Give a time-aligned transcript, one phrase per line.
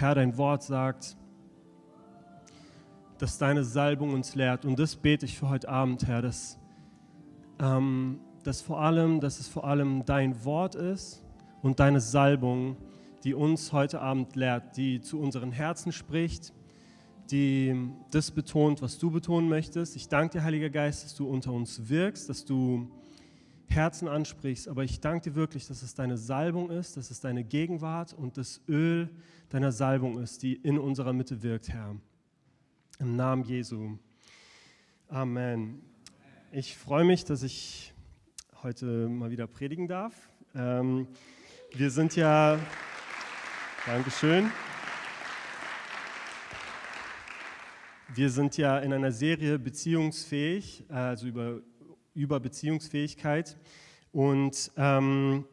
[0.00, 1.14] Herr, dein Wort sagt,
[3.18, 4.64] dass deine Salbung uns lehrt.
[4.64, 6.58] Und das bete ich für heute Abend, Herr, dass,
[7.58, 11.22] ähm, dass, vor allem, dass es vor allem dein Wort ist
[11.60, 12.76] und deine Salbung,
[13.24, 16.54] die uns heute Abend lehrt, die zu unseren Herzen spricht,
[17.30, 19.96] die das betont, was du betonen möchtest.
[19.96, 22.90] Ich danke dir, Heiliger Geist, dass du unter uns wirkst, dass du
[23.70, 27.44] Herzen ansprichst, aber ich danke dir wirklich, dass es deine Salbung ist, dass es deine
[27.44, 29.08] Gegenwart und das Öl
[29.48, 31.94] deiner Salbung ist, die in unserer Mitte wirkt, Herr.
[32.98, 33.96] Im Namen Jesu.
[35.08, 35.82] Amen.
[36.50, 37.94] Ich freue mich, dass ich
[38.64, 40.28] heute mal wieder predigen darf.
[40.54, 41.06] Ähm,
[41.72, 42.58] wir sind ja,
[43.86, 44.50] Dankeschön.
[48.12, 51.60] Wir sind ja in einer Serie beziehungsfähig, also über
[52.14, 53.56] über Beziehungsfähigkeit.
[54.12, 55.44] Und ähm,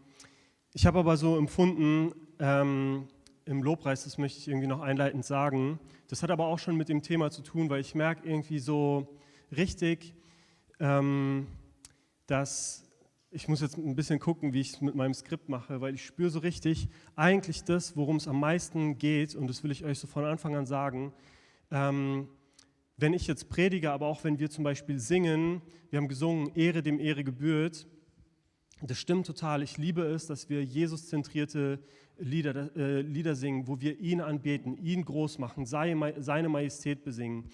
[0.74, 3.08] ich habe aber so empfunden, ähm,
[3.46, 5.80] im Lobpreis, das möchte ich irgendwie noch einleitend sagen,
[6.10, 9.08] das hat aber auch schon mit dem Thema zu tun, weil ich merke irgendwie so
[9.56, 10.14] richtig,
[10.80, 11.48] ähm,
[12.26, 12.84] dass
[13.30, 16.06] ich muss jetzt ein bisschen gucken, wie ich es mit meinem Skript mache, weil ich
[16.06, 20.00] spüre so richtig eigentlich das, worum es am meisten geht, und das will ich euch
[20.00, 21.14] so von Anfang an sagen,
[21.72, 22.30] ähm,
[22.98, 26.82] wenn ich jetzt predige, aber auch wenn wir zum Beispiel singen, wir haben gesungen, Ehre
[26.82, 27.88] dem Ehre gebührt,
[28.82, 29.64] das stimmt total.
[29.64, 31.80] Ich liebe es, dass wir Jesus-zentrierte
[32.18, 37.50] Lieder, äh, Lieder singen, wo wir ihn anbeten, ihn groß machen, seine, Majestät besingen.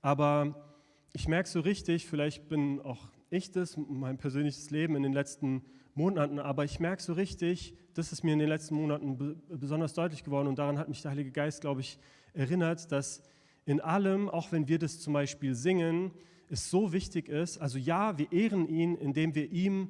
[0.00, 0.78] Aber
[1.12, 5.62] ich merke so richtig, vielleicht bin auch ich das, mein persönliches Leben in den letzten
[5.94, 10.24] Monaten, aber ich merke so richtig, das ist mir in den letzten Monaten besonders deutlich
[10.24, 11.98] geworden und daran hat mich der Heilige Geist, glaube ich,
[12.34, 13.22] erinnert, dass
[13.66, 16.12] in allem, auch wenn wir das zum Beispiel singen,
[16.48, 19.88] es so wichtig ist, also ja, wir ehren ihn, indem wir ihm,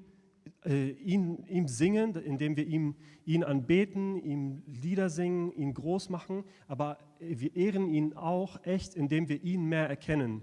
[0.65, 2.97] äh, ihn, ihm singen, indem wir ihm,
[3.27, 9.29] ihn anbeten, ihm Lieder singen, ihn groß machen, aber wir ehren ihn auch echt, indem
[9.29, 10.43] wir ihn mehr erkennen.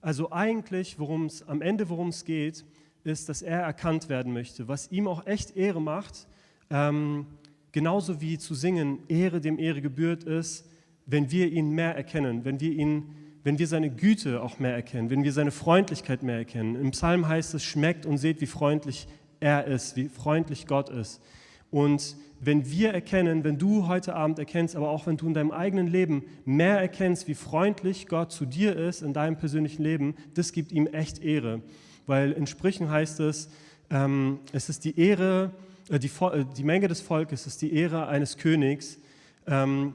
[0.00, 2.64] Also eigentlich, worum es am Ende, worum es geht,
[3.04, 6.26] ist, dass er erkannt werden möchte, was ihm auch echt Ehre macht,
[6.70, 7.26] ähm,
[7.72, 10.68] genauso wie zu singen Ehre dem Ehre gebührt ist,
[11.06, 15.08] wenn wir ihn mehr erkennen, wenn wir, ihn, wenn wir seine Güte auch mehr erkennen,
[15.10, 16.74] wenn wir seine Freundlichkeit mehr erkennen.
[16.74, 19.06] Im Psalm heißt es, schmeckt und seht, wie freundlich
[19.40, 21.22] er ist, wie freundlich Gott ist.
[21.70, 25.52] Und wenn wir erkennen, wenn du heute Abend erkennst, aber auch wenn du in deinem
[25.52, 30.52] eigenen Leben mehr erkennst, wie freundlich Gott zu dir ist in deinem persönlichen Leben, das
[30.52, 31.62] gibt ihm echt Ehre.
[32.06, 33.48] Weil in Sprüchen heißt es,
[33.90, 35.52] ähm, es ist die Ehre,
[35.88, 38.98] äh, die, äh, die, Menge des Volkes, es ist die Ehre eines Königs.
[39.46, 39.94] Ähm,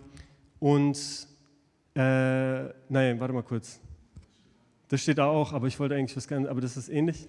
[0.61, 1.27] und,
[1.95, 3.81] äh, nein, warte mal kurz.
[4.89, 7.27] Das steht da auch, aber ich wollte eigentlich was ganz, aber das ist ähnlich.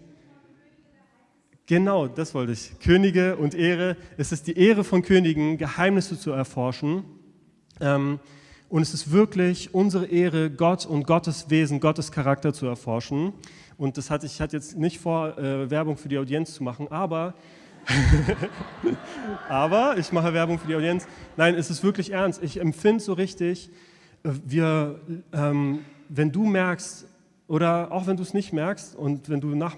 [1.64, 2.78] Genau, das wollte ich.
[2.80, 3.96] Könige und Ehre.
[4.18, 7.04] Es ist die Ehre von Königen, Geheimnisse zu erforschen.
[7.80, 8.20] Ähm,
[8.68, 13.32] und es ist wirklich unsere Ehre, Gott und Gottes Wesen, Gottes Charakter zu erforschen.
[13.78, 16.88] Und das hatte ich hatte jetzt nicht vor, äh, Werbung für die Audienz zu machen,
[16.88, 17.32] aber
[19.48, 21.06] Aber ich mache Werbung für die Audienz.
[21.36, 22.42] Nein, es ist wirklich ernst.
[22.42, 23.70] Ich empfinde so richtig,
[24.22, 25.00] wir,
[25.32, 27.06] ähm, wenn du merkst,
[27.48, 29.76] oder auch wenn du es nicht merkst und wenn du nach,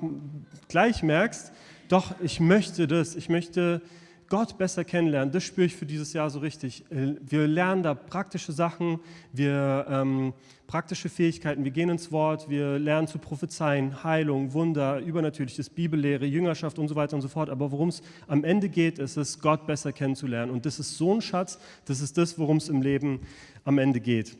[0.68, 1.52] gleich merkst,
[1.88, 3.82] doch, ich möchte das, ich möchte
[4.28, 6.84] Gott besser kennenlernen, das spüre ich für dieses Jahr so richtig.
[6.90, 9.00] Äh, wir lernen da praktische Sachen,
[9.32, 10.32] wir ähm,
[10.66, 16.78] praktische Fähigkeiten, wir gehen ins Wort, wir lernen zu prophezeien, Heilung, Wunder, übernatürliches, Bibellehre, Jüngerschaft
[16.78, 17.50] und so weiter und so fort.
[17.50, 20.50] Aber worum es am Ende geht, ist es, Gott besser kennenzulernen.
[20.50, 23.20] Und das ist so ein Schatz, das ist das, worum es im Leben
[23.64, 24.36] am Ende geht.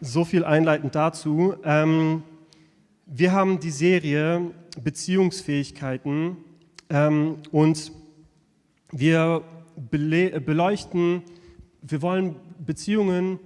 [0.00, 1.54] So viel einleitend dazu.
[1.62, 2.22] Ähm,
[3.06, 4.50] wir haben die Serie
[4.82, 6.36] Beziehungsfähigkeiten
[6.90, 7.92] und
[8.90, 9.44] wir
[9.90, 11.22] beleuchten,
[11.82, 13.38] wir wollen Beziehungen,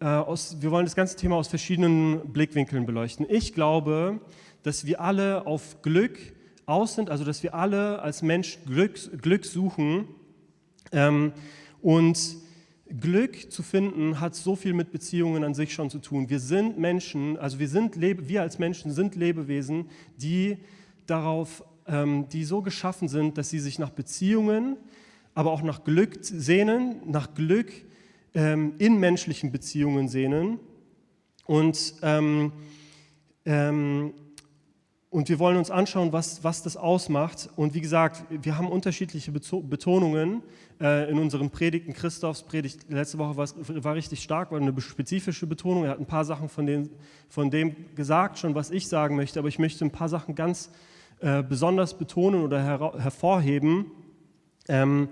[0.00, 3.26] äh, aus, wir wollen das ganze Thema aus verschiedenen Blickwinkeln beleuchten.
[3.28, 4.20] Ich glaube,
[4.62, 6.18] dass wir alle auf Glück
[6.66, 10.08] aus sind, also dass wir alle als Mensch Glück, Glück suchen.
[10.92, 11.32] Ähm,
[11.82, 12.36] und
[12.98, 16.28] Glück zu finden hat so viel mit Beziehungen an sich schon zu tun.
[16.28, 20.58] Wir sind Menschen, also wir, sind wir als Menschen sind Lebewesen, die
[21.06, 24.76] darauf ähm, die so geschaffen sind, dass sie sich nach Beziehungen,
[25.34, 27.72] aber auch nach Glück sehnen, nach Glück
[28.34, 30.58] ähm, in menschlichen Beziehungen sehnen.
[31.46, 32.52] Und, ähm,
[33.44, 34.14] ähm,
[35.08, 37.48] und wir wollen uns anschauen, was, was das ausmacht.
[37.56, 40.42] Und wie gesagt, wir haben unterschiedliche Betonungen
[40.80, 41.92] äh, in unseren Predigten.
[41.92, 43.48] Christophs Predigt letzte Woche war,
[43.84, 45.84] war richtig stark, war eine spezifische Betonung.
[45.84, 46.90] Er hat ein paar Sachen von, den,
[47.28, 50.70] von dem gesagt, schon was ich sagen möchte, aber ich möchte ein paar Sachen ganz
[51.20, 53.86] äh, besonders betonen oder her hervorheben.
[54.68, 55.08] Ähm,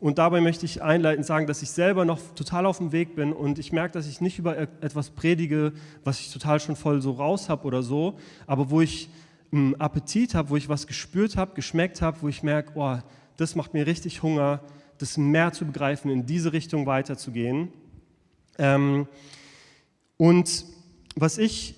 [0.00, 3.32] Und dabei möchte ich einleitend sagen, dass ich selber noch total auf dem Weg bin
[3.32, 5.72] und ich merke, dass ich nicht über e-, etwas predige,
[6.02, 8.18] was ich total schon voll so raus habe oder so,
[8.48, 9.08] aber wo ich
[9.52, 12.98] einen Appetit habe, wo ich was gespürt habe, geschmeckt habe, wo ich merke, oh,
[13.36, 14.60] das macht mir richtig Hunger,
[14.98, 17.68] das mehr zu begreifen, in diese Richtung weiterzugehen.
[18.58, 19.06] Ähm,
[20.16, 20.64] und
[21.14, 21.76] was ich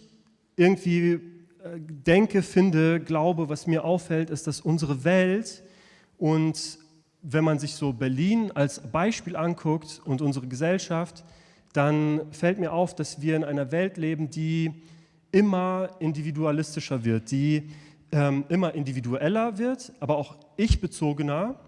[0.56, 1.20] irgendwie
[1.64, 5.62] denke, finde, glaube, was mir auffällt, ist, dass unsere Welt
[6.18, 6.78] und
[7.22, 11.24] wenn man sich so Berlin als Beispiel anguckt und unsere Gesellschaft,
[11.72, 14.82] dann fällt mir auf, dass wir in einer Welt leben, die
[15.32, 17.70] immer individualistischer wird, die
[18.12, 21.58] ähm, immer individueller wird, aber auch ich-bezogener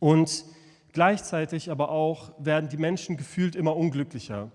[0.00, 0.44] und
[0.92, 4.50] gleichzeitig aber auch werden die Menschen gefühlt immer unglücklicher.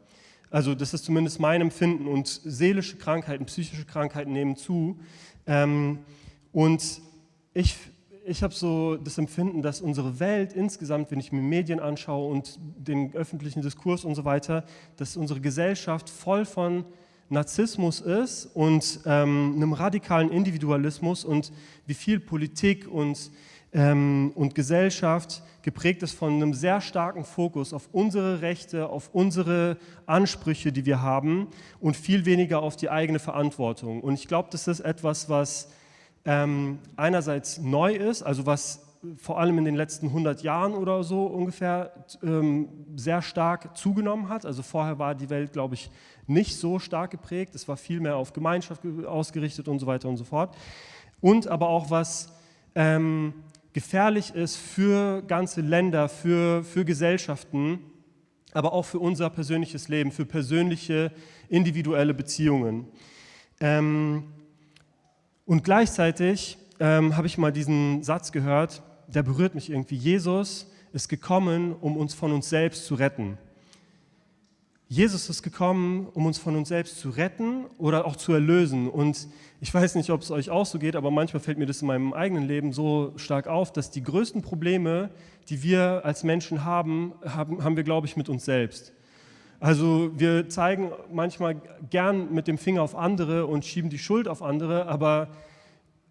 [0.51, 4.99] Also das ist zumindest mein Empfinden und seelische Krankheiten, psychische Krankheiten nehmen zu.
[5.45, 5.99] Ähm,
[6.51, 7.01] und
[7.53, 7.75] ich
[8.29, 12.59] ich habe so das Empfinden, dass unsere Welt insgesamt, wenn ich mir Medien anschaue und
[12.77, 14.65] den öffentlichen Diskurs und so weiter,
[14.97, 16.85] dass unsere Gesellschaft voll von
[17.29, 21.51] Narzissmus ist und ähm, einem radikalen Individualismus und
[21.87, 23.31] wie viel Politik und,
[23.73, 29.77] ähm, und Gesellschaft geprägt ist von einem sehr starken Fokus auf unsere Rechte, auf unsere
[30.05, 31.47] Ansprüche, die wir haben
[31.79, 34.01] und viel weniger auf die eigene Verantwortung.
[34.01, 35.69] Und ich glaube, das ist etwas, was
[36.25, 38.85] ähm, einerseits neu ist, also was
[39.17, 41.91] vor allem in den letzten 100 Jahren oder so ungefähr
[42.21, 44.45] ähm, sehr stark zugenommen hat.
[44.45, 45.89] Also vorher war die Welt, glaube ich,
[46.27, 47.55] nicht so stark geprägt.
[47.55, 50.55] Es war viel mehr auf Gemeinschaft ausgerichtet und so weiter und so fort.
[51.21, 52.33] Und aber auch was
[52.75, 53.33] ähm,
[53.73, 57.79] gefährlich ist für ganze Länder, für, für Gesellschaften,
[58.51, 61.11] aber auch für unser persönliches Leben, für persönliche,
[61.49, 62.87] individuelle Beziehungen.
[63.59, 64.23] Ähm,
[65.45, 69.95] und gleichzeitig ähm, habe ich mal diesen Satz gehört, der berührt mich irgendwie.
[69.95, 73.37] Jesus ist gekommen, um uns von uns selbst zu retten.
[74.91, 78.89] Jesus ist gekommen, um uns von uns selbst zu retten oder auch zu erlösen.
[78.89, 79.27] Und
[79.61, 81.87] ich weiß nicht, ob es euch auch so geht, aber manchmal fällt mir das in
[81.87, 85.11] meinem eigenen Leben so stark auf, dass die größten Probleme,
[85.49, 88.91] die wir als Menschen haben, haben, haben wir, glaube ich, mit uns selbst.
[89.59, 94.41] Also wir zeigen manchmal gern mit dem Finger auf andere und schieben die Schuld auf
[94.41, 95.27] andere, aber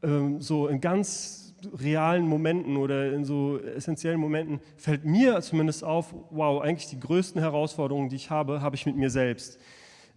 [0.05, 1.48] ähm, so in ganz
[1.79, 7.41] realen Momenten oder in so essentiellen Momenten fällt mir zumindest auf, wow, eigentlich die größten
[7.41, 9.59] Herausforderungen, die ich habe, habe ich mit mir selbst.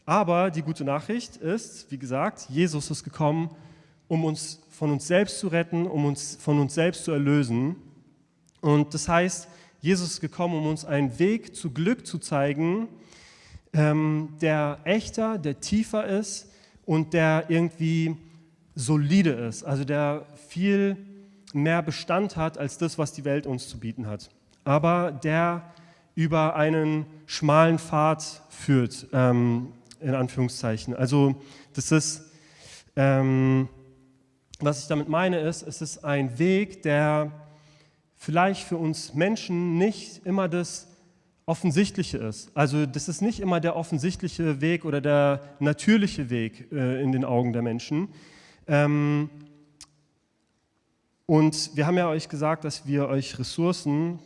[0.05, 3.49] Aber die gute Nachricht ist, wie gesagt, Jesus ist gekommen,
[4.07, 7.75] um uns von uns selbst zu retten, um uns von uns selbst zu erlösen.
[8.61, 9.47] Und das heißt,
[9.79, 12.87] Jesus ist gekommen, um uns einen Weg zu Glück zu zeigen,
[13.73, 16.51] ähm, der echter, der tiefer ist
[16.85, 18.15] und der irgendwie
[18.75, 20.97] solide ist, also der viel
[21.53, 24.29] mehr Bestand hat als das, was die Welt uns zu bieten hat.
[24.63, 25.63] Aber der
[26.15, 30.95] über einen schmalen Pfad führt, ähm, in Anführungszeichen.
[30.95, 31.35] Also
[31.73, 32.31] das ist,
[32.95, 33.69] ähm,
[34.59, 37.31] was ich damit meine, ist, es ist ein Weg, der
[38.17, 40.87] vielleicht für uns Menschen nicht immer das
[41.45, 42.55] Offensichtliche ist.
[42.55, 47.25] Also das ist nicht immer der offensichtliche Weg oder der natürliche Weg äh, in den
[47.25, 48.09] Augen der Menschen.
[48.67, 49.29] Ähm,
[51.31, 54.19] und wir haben ja euch gesagt, dass wir euch Ressourcen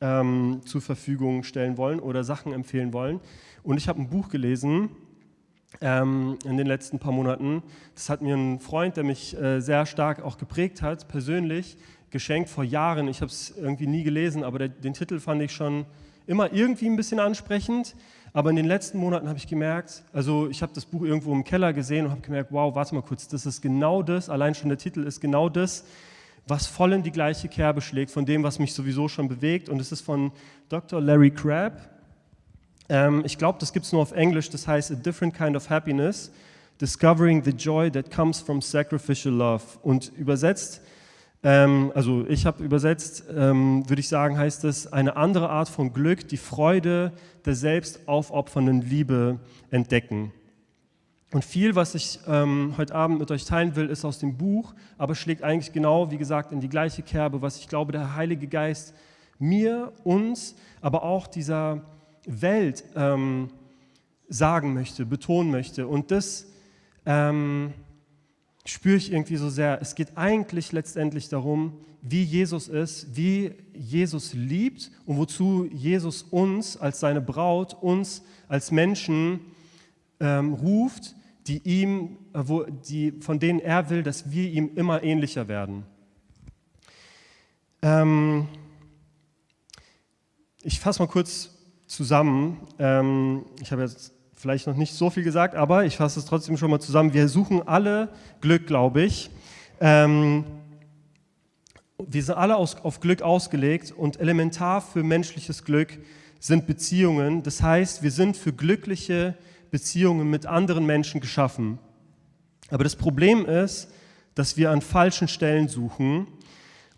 [0.00, 3.18] ähm, zur Verfügung stellen wollen oder Sachen empfehlen wollen.
[3.64, 4.90] Und ich habe ein Buch gelesen
[5.80, 7.64] ähm, in den letzten paar Monaten.
[7.96, 11.76] Das hat mir ein Freund, der mich äh, sehr stark auch geprägt hat, persönlich,
[12.10, 13.08] geschenkt vor Jahren.
[13.08, 15.84] Ich habe es irgendwie nie gelesen, aber der, den Titel fand ich schon
[16.28, 17.96] immer irgendwie ein bisschen ansprechend.
[18.32, 21.42] Aber in den letzten Monaten habe ich gemerkt, also ich habe das Buch irgendwo im
[21.42, 24.68] Keller gesehen und habe gemerkt, wow, warte mal kurz, das ist genau das, allein schon
[24.68, 25.84] der Titel ist genau das,
[26.46, 29.68] was voll in die gleiche Kerbe schlägt von dem, was mich sowieso schon bewegt.
[29.68, 30.32] Und es ist von
[30.68, 31.00] Dr.
[31.00, 31.80] Larry Crabb.
[32.88, 35.70] Ähm, ich glaube, das gibt es nur auf Englisch, das heißt A Different Kind of
[35.70, 36.30] Happiness,
[36.80, 39.62] Discovering the Joy That Comes from Sacrificial Love.
[39.82, 40.82] Und übersetzt
[41.44, 45.92] ähm, also ich habe übersetzt, ähm, würde ich sagen, heißt es, eine andere Art von
[45.92, 47.12] Glück, die Freude
[47.44, 49.38] der selbst aufopfernden Liebe
[49.70, 50.32] entdecken.
[51.34, 54.72] Und viel, was ich ähm, heute Abend mit euch teilen will, ist aus dem Buch,
[54.98, 58.46] aber schlägt eigentlich genau, wie gesagt, in die gleiche Kerbe, was ich glaube, der Heilige
[58.46, 58.94] Geist
[59.40, 61.82] mir, uns, aber auch dieser
[62.24, 63.50] Welt ähm,
[64.28, 65.88] sagen möchte, betonen möchte.
[65.88, 66.46] Und das
[67.04, 67.72] ähm,
[68.64, 69.82] spüre ich irgendwie so sehr.
[69.82, 76.76] Es geht eigentlich letztendlich darum, wie Jesus ist, wie Jesus liebt und wozu Jesus uns
[76.76, 79.40] als seine Braut, uns als Menschen
[80.20, 85.02] ähm, ruft, die ihm, äh, wo, die, von denen er will, dass wir ihm immer
[85.02, 85.84] ähnlicher werden.
[87.82, 88.48] Ähm,
[90.62, 91.50] ich fasse mal kurz
[91.86, 92.60] zusammen.
[92.78, 96.56] Ähm, ich habe jetzt vielleicht noch nicht so viel gesagt, aber ich fasse es trotzdem
[96.56, 97.12] schon mal zusammen.
[97.12, 98.08] Wir suchen alle
[98.40, 99.30] Glück, glaube ich.
[99.80, 100.44] Ähm,
[101.98, 105.98] wir sind alle aus, auf Glück ausgelegt und elementar für menschliches Glück
[106.40, 107.42] sind Beziehungen.
[107.42, 109.53] Das heißt, wir sind für glückliche Beziehungen
[110.30, 111.78] mit anderen Menschen geschaffen.
[112.70, 113.88] Aber das Problem ist,
[114.34, 116.26] dass wir an falschen Stellen suchen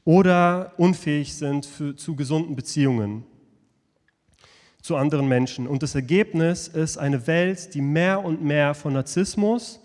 [0.05, 3.25] oder unfähig sind für, zu gesunden Beziehungen
[4.81, 5.67] zu anderen Menschen.
[5.67, 9.81] Und das Ergebnis ist eine Welt, die mehr und mehr von Narzissmus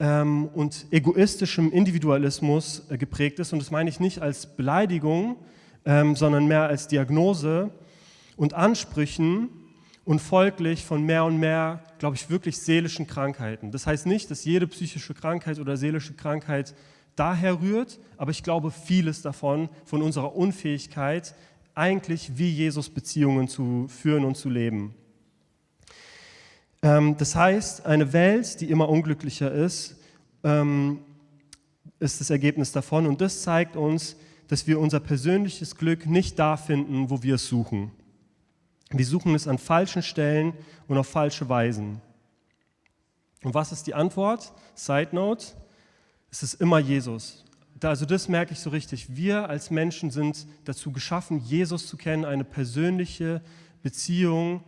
[0.00, 3.52] ähm, und egoistischem Individualismus äh, geprägt ist.
[3.52, 5.36] Und das meine ich nicht als Beleidigung,
[5.84, 7.70] ähm, sondern mehr als Diagnose
[8.36, 9.50] und Ansprüchen
[10.04, 13.70] und folglich von mehr und mehr, glaube ich, wirklich seelischen Krankheiten.
[13.70, 16.74] Das heißt nicht, dass jede psychische Krankheit oder seelische Krankheit
[17.16, 21.34] daher rührt, aber ich glaube, vieles davon von unserer Unfähigkeit,
[21.74, 24.94] eigentlich wie Jesus Beziehungen zu führen und zu leben.
[26.82, 29.96] Ähm, das heißt, eine Welt, die immer unglücklicher ist,
[30.42, 31.00] ähm,
[31.98, 34.16] ist das Ergebnis davon und das zeigt uns,
[34.48, 37.90] dass wir unser persönliches Glück nicht da finden, wo wir es suchen.
[38.98, 40.52] Wir suchen es an falschen Stellen
[40.86, 42.00] und auf falsche Weisen.
[43.42, 44.52] Und was ist die Antwort?
[44.74, 45.46] Side note,
[46.30, 47.44] es ist immer Jesus.
[47.82, 49.16] Also das merke ich so richtig.
[49.16, 53.42] Wir als Menschen sind dazu geschaffen, Jesus zu kennen, eine persönliche
[53.82, 54.62] Beziehung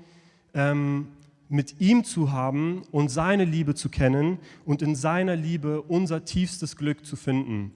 [0.54, 1.08] ähm,
[1.48, 6.76] mit ihm zu haben und seine Liebe zu kennen und in seiner Liebe unser tiefstes
[6.76, 7.72] Glück zu finden.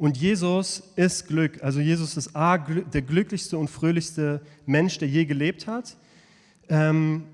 [0.00, 1.62] Und Jesus ist Glück.
[1.62, 5.94] Also Jesus ist A, der glücklichste und fröhlichste Mensch, der je gelebt hat.
[6.70, 7.24] Ähm,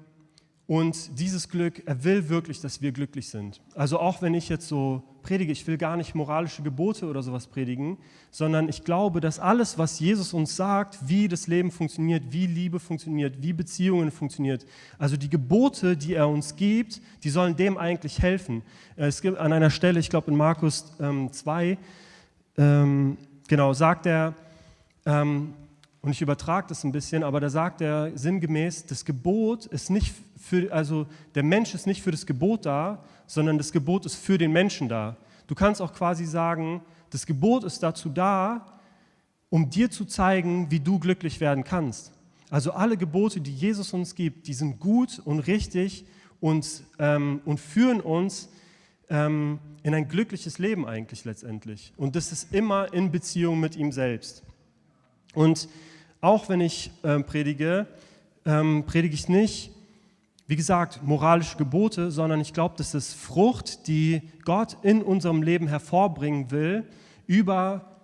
[0.67, 3.61] und dieses Glück, er will wirklich, dass wir glücklich sind.
[3.77, 7.47] Also auch wenn ich jetzt so predige, ich will gar nicht moralische Gebote oder sowas
[7.47, 7.99] predigen,
[8.33, 12.81] sondern ich glaube, dass alles, was Jesus uns sagt, wie das Leben funktioniert, wie Liebe
[12.81, 14.67] funktioniert, wie Beziehungen funktioniert,
[14.99, 18.63] also die Gebote, die er uns gibt, die sollen dem eigentlich helfen.
[18.97, 21.79] Äh, es gibt an einer Stelle, ich glaube in Markus ähm, 2, ähm,
[22.57, 24.35] genau, sagt er,
[25.05, 25.55] ähm,
[26.03, 30.15] und ich übertrage das ein bisschen, aber da sagt er sinngemäß, das Gebot ist nicht
[30.39, 34.39] für, also der Mensch ist nicht für das Gebot da, sondern das Gebot ist für
[34.39, 35.17] den Menschen da.
[35.47, 38.79] Du kannst auch quasi sagen, das Gebot ist dazu da,
[39.51, 42.13] um dir zu zeigen, wie du glücklich werden kannst.
[42.51, 46.05] Also alle Gebote, die Jesus uns gibt, die sind gut und richtig
[46.41, 48.49] und, ähm, und führen uns
[49.09, 51.93] ähm, in ein glückliches Leben eigentlich letztendlich.
[51.97, 54.43] Und das ist immer in Beziehung mit ihm selbst.
[55.35, 55.69] Und
[56.21, 57.87] auch wenn ich ähm, predige,
[58.45, 59.71] ähm, predige ich nicht,
[60.49, 65.67] wie gesagt, moralische Gebote, sondern ich glaube, das ist Frucht, die Gott in unserem Leben
[65.67, 66.85] hervorbringen will,
[67.27, 67.97] über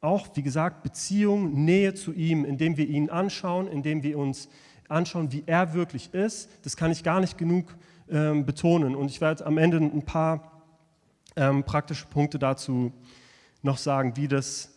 [0.00, 4.48] auch, wie gesagt, Beziehung, Nähe zu ihm, indem wir ihn anschauen, indem wir uns
[4.88, 6.50] anschauen, wie er wirklich ist.
[6.62, 7.74] Das kann ich gar nicht genug
[8.10, 8.94] ähm, betonen.
[8.94, 10.62] Und ich werde am Ende ein paar
[11.36, 12.92] ähm, praktische Punkte dazu
[13.62, 14.70] noch sagen, wie das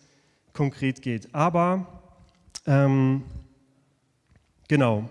[0.53, 1.33] konkret geht.
[1.33, 2.01] Aber
[2.65, 3.23] ähm,
[4.67, 5.09] genau,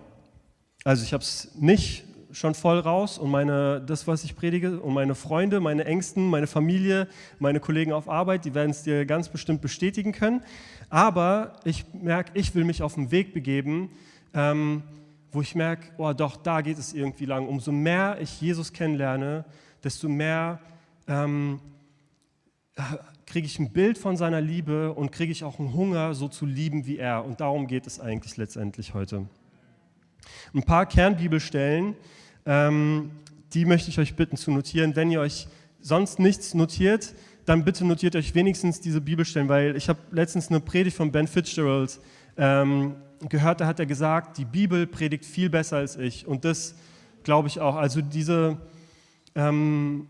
[0.84, 4.92] also ich habe es nicht schon voll raus und meine, das, was ich predige und
[4.92, 7.08] meine Freunde, meine Ängsten, meine Familie,
[7.38, 10.42] meine Kollegen auf Arbeit, die werden es dir ganz bestimmt bestätigen können.
[10.90, 13.90] Aber ich merke, ich will mich auf den Weg begeben,
[14.34, 14.82] ähm,
[15.32, 17.46] wo ich merke, oh doch, da geht es irgendwie lang.
[17.46, 19.44] Umso mehr ich Jesus kennenlerne,
[19.82, 20.60] desto mehr
[21.08, 21.60] ähm,
[23.26, 26.46] kriege ich ein Bild von seiner Liebe und kriege ich auch einen Hunger, so zu
[26.46, 27.24] lieben wie er.
[27.24, 29.26] Und darum geht es eigentlich letztendlich heute.
[30.54, 31.94] Ein paar Kernbibelstellen,
[32.44, 33.10] ähm,
[33.52, 34.96] die möchte ich euch bitten zu notieren.
[34.96, 35.48] Wenn ihr euch
[35.80, 37.14] sonst nichts notiert,
[37.44, 41.28] dann bitte notiert euch wenigstens diese Bibelstellen, weil ich habe letztens eine Predigt von Ben
[41.28, 42.00] Fitzgerald
[42.36, 42.96] ähm,
[43.28, 46.26] gehört, da hat er gesagt, die Bibel predigt viel besser als ich.
[46.26, 46.74] Und das
[47.22, 47.76] glaube ich auch.
[47.76, 48.58] Also diese,
[49.34, 50.08] ähm,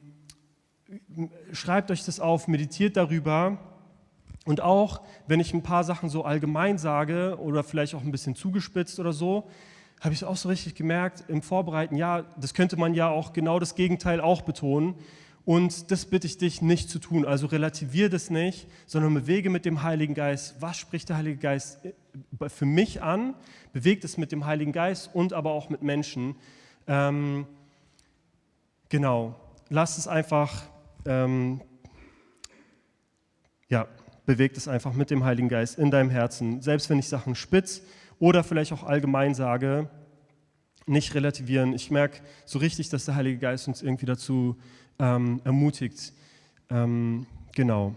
[1.52, 3.58] schreibt euch das auf, meditiert darüber.
[4.44, 8.36] Und auch, wenn ich ein paar Sachen so allgemein sage oder vielleicht auch ein bisschen
[8.36, 9.48] zugespitzt oder so,
[10.00, 13.58] habe ich auch so richtig gemerkt im Vorbereiten, ja, das könnte man ja auch genau
[13.58, 14.94] das Gegenteil auch betonen.
[15.46, 17.24] Und das bitte ich dich nicht zu tun.
[17.24, 20.56] Also relativier das nicht, sondern bewege mit dem Heiligen Geist.
[20.58, 23.34] Was spricht der Heilige Geist äh, für mich an?
[23.72, 26.34] Bewegt es mit dem Heiligen Geist und aber auch mit Menschen.
[26.88, 27.46] Ähm,
[28.88, 29.36] genau.
[29.68, 30.64] Lass es einfach,
[31.04, 31.60] ähm,
[33.68, 33.86] ja,
[34.26, 36.60] bewegt es einfach mit dem Heiligen Geist in deinem Herzen.
[36.60, 37.82] Selbst wenn ich Sachen spitz
[38.18, 39.88] oder vielleicht auch allgemein sage,
[40.86, 41.74] nicht relativieren.
[41.74, 44.56] Ich merke so richtig, dass der Heilige Geist uns irgendwie dazu
[44.98, 46.12] ähm, ermutigt.
[46.70, 47.94] Ähm, genau.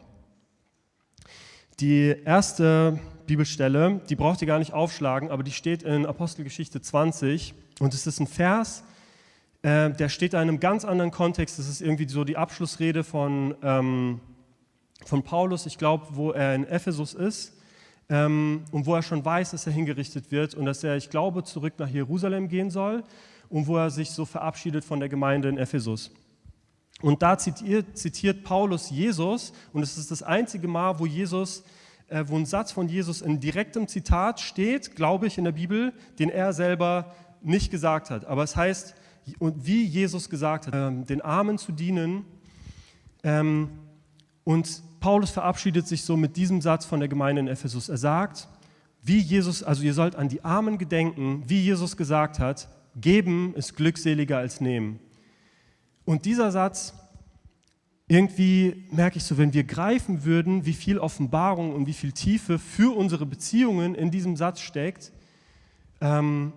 [1.80, 7.54] Die erste Bibelstelle, die braucht ihr gar nicht aufschlagen, aber die steht in Apostelgeschichte 20
[7.80, 8.84] und es ist ein Vers,
[9.62, 11.60] äh, der steht in einem ganz anderen Kontext.
[11.60, 14.20] Das ist irgendwie so die Abschlussrede von, ähm,
[15.06, 17.59] von Paulus, ich glaube, wo er in Ephesus ist
[18.10, 21.44] ähm, und wo er schon weiß, dass er hingerichtet wird und dass er, ich glaube,
[21.44, 23.04] zurück nach Jerusalem gehen soll
[23.50, 26.12] und wo er sich so verabschiedet von der Gemeinde in Ephesus.
[27.02, 31.64] Und da zitiert, zitiert Paulus Jesus und es ist das einzige Mal, wo Jesus
[32.10, 35.94] äh, wo ein Satz von Jesus in direktem Zitat steht, glaube ich, in der Bibel,
[36.18, 38.26] den er selber nicht gesagt hat.
[38.26, 38.96] Aber es heißt,
[39.40, 42.26] wie Jesus gesagt hat, ähm, den Armen zu dienen.
[43.24, 43.70] Ähm,
[44.44, 47.90] und Paulus verabschiedet sich so mit diesem Satz von der Gemeinde in Ephesus.
[47.90, 48.48] Er sagt,
[49.02, 53.76] wie Jesus, also ihr sollt an die Armen gedenken, wie Jesus gesagt hat, geben ist
[53.76, 55.00] glückseliger als nehmen.
[56.06, 56.94] Und dieser Satz,
[58.08, 62.58] irgendwie merke ich so, wenn wir greifen würden, wie viel Offenbarung und wie viel Tiefe
[62.58, 65.12] für unsere Beziehungen in diesem Satz steckt,
[66.02, 66.54] ähm,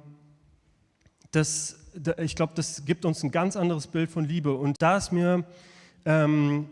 [1.31, 1.77] das,
[2.19, 4.55] ich glaube, das gibt uns ein ganz anderes Bild von Liebe.
[4.55, 5.45] Und da ist mir
[6.05, 6.69] ähm,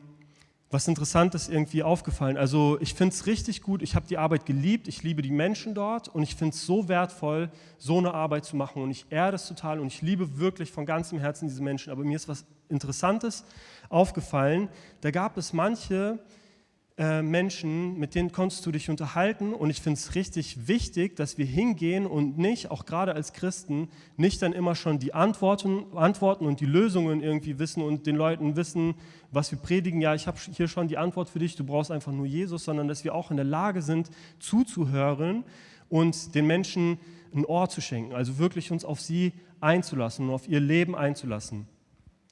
[0.71, 2.37] was Interessantes irgendwie aufgefallen.
[2.37, 5.75] Also ich finde es richtig gut, ich habe die Arbeit geliebt, ich liebe die Menschen
[5.75, 9.33] dort und ich finde es so wertvoll, so eine Arbeit zu machen und ich ehre
[9.33, 11.91] das total und ich liebe wirklich von ganzem Herzen diese Menschen.
[11.91, 13.45] Aber mir ist was Interessantes
[13.89, 14.69] aufgefallen.
[15.01, 16.21] Da gab es manche,
[17.01, 19.55] äh, Menschen, mit denen konntest du dich unterhalten.
[19.55, 23.89] Und ich finde es richtig wichtig, dass wir hingehen und nicht, auch gerade als Christen,
[24.19, 28.55] nicht dann immer schon die Antworten, Antworten und die Lösungen irgendwie wissen und den Leuten
[28.55, 28.97] wissen,
[29.33, 30.03] was wir predigen.
[30.03, 32.87] Ja, ich habe hier schon die Antwort für dich, du brauchst einfach nur Jesus, sondern
[32.87, 35.45] dass wir auch in der Lage sind, zuzuhören
[35.89, 36.99] und den Menschen
[37.35, 38.13] ein Ohr zu schenken.
[38.13, 41.67] Also wirklich uns auf sie einzulassen und auf ihr Leben einzulassen.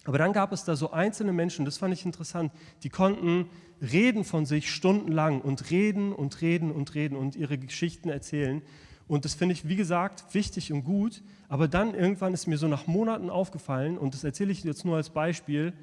[0.08, 2.50] Aber dann gab es da so einzelne Menschen, das fand ich interessant,
[2.82, 3.50] die konnten
[3.82, 8.62] reden von sich stundenlang und reden und reden und reden und ihre Geschichten erzählen.
[9.06, 11.22] Und das finde ich, wie gesagt, wichtig und gut.
[11.50, 14.96] Aber dann irgendwann ist mir so nach Monaten aufgefallen, und das erzähle ich jetzt nur
[14.96, 15.74] als Beispiel,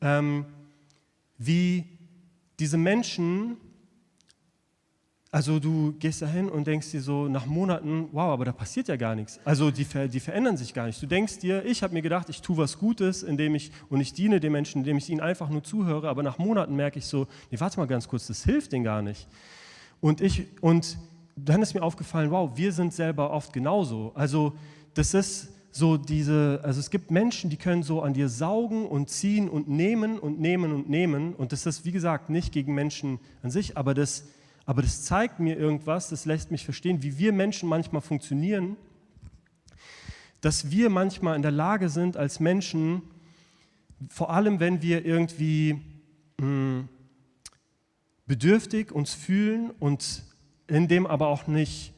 [0.00, 0.46] ähm,
[1.36, 1.86] wie
[2.60, 3.56] diese Menschen
[5.36, 8.88] also du gehst da hin und denkst dir so nach Monaten, wow, aber da passiert
[8.88, 9.38] ja gar nichts.
[9.44, 11.02] Also die, die verändern sich gar nicht.
[11.02, 14.14] Du denkst dir, ich habe mir gedacht, ich tue was Gutes, indem ich, und ich
[14.14, 17.26] diene den Menschen, indem ich ihnen einfach nur zuhöre, aber nach Monaten merke ich so,
[17.50, 19.28] nee, warte mal ganz kurz, das hilft denen gar nicht.
[20.00, 20.96] Und, ich, und
[21.36, 24.12] dann ist mir aufgefallen, wow, wir sind selber oft genauso.
[24.14, 24.54] Also
[24.94, 29.10] das ist so diese, also es gibt Menschen, die können so an dir saugen und
[29.10, 31.34] ziehen und nehmen und nehmen und nehmen.
[31.34, 34.24] Und das ist, wie gesagt, nicht gegen Menschen an sich, aber das
[34.66, 38.76] aber das zeigt mir irgendwas, das lässt mich verstehen, wie wir Menschen manchmal funktionieren,
[40.40, 43.02] dass wir manchmal in der Lage sind, als Menschen,
[44.10, 45.80] vor allem wenn wir irgendwie
[46.38, 46.88] mh, hm,
[48.26, 50.24] bedürftig uns fühlen und
[50.66, 51.94] in dem aber auch nicht,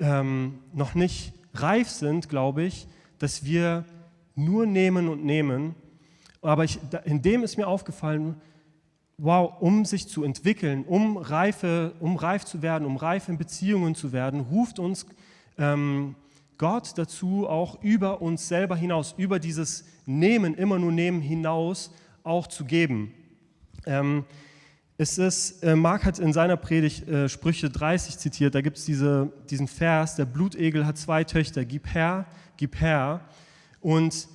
[0.00, 3.84] ähm, noch nicht reif sind, glaube ich, dass wir
[4.34, 5.74] nur nehmen und nehmen.
[6.40, 8.40] Aber ich, in dem ist mir aufgefallen,
[9.18, 13.94] wow, um sich zu entwickeln, um, reife, um reif zu werden, um reif in Beziehungen
[13.94, 15.06] zu werden, ruft uns
[15.58, 16.16] ähm,
[16.58, 22.46] Gott dazu, auch über uns selber hinaus, über dieses Nehmen, immer nur Nehmen hinaus, auch
[22.46, 23.12] zu geben.
[23.86, 24.24] Ähm,
[24.96, 28.84] es ist, äh, Mark hat in seiner Predigt äh, Sprüche 30 zitiert, da gibt es
[28.84, 33.20] diese, diesen Vers, der Blutegel hat zwei Töchter, gib her, gib her.
[33.80, 34.28] Und,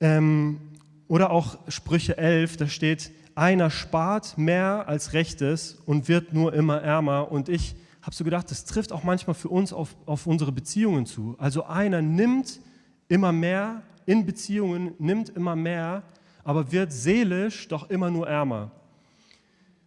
[0.00, 0.60] ähm,
[1.06, 6.80] oder auch Sprüche 11, da steht, einer spart mehr als Rechtes und wird nur immer
[6.80, 7.30] ärmer.
[7.30, 11.06] Und ich habe so gedacht, das trifft auch manchmal für uns auf, auf unsere Beziehungen
[11.06, 11.36] zu.
[11.38, 12.60] Also einer nimmt
[13.08, 16.02] immer mehr in Beziehungen, nimmt immer mehr,
[16.44, 18.70] aber wird seelisch doch immer nur ärmer.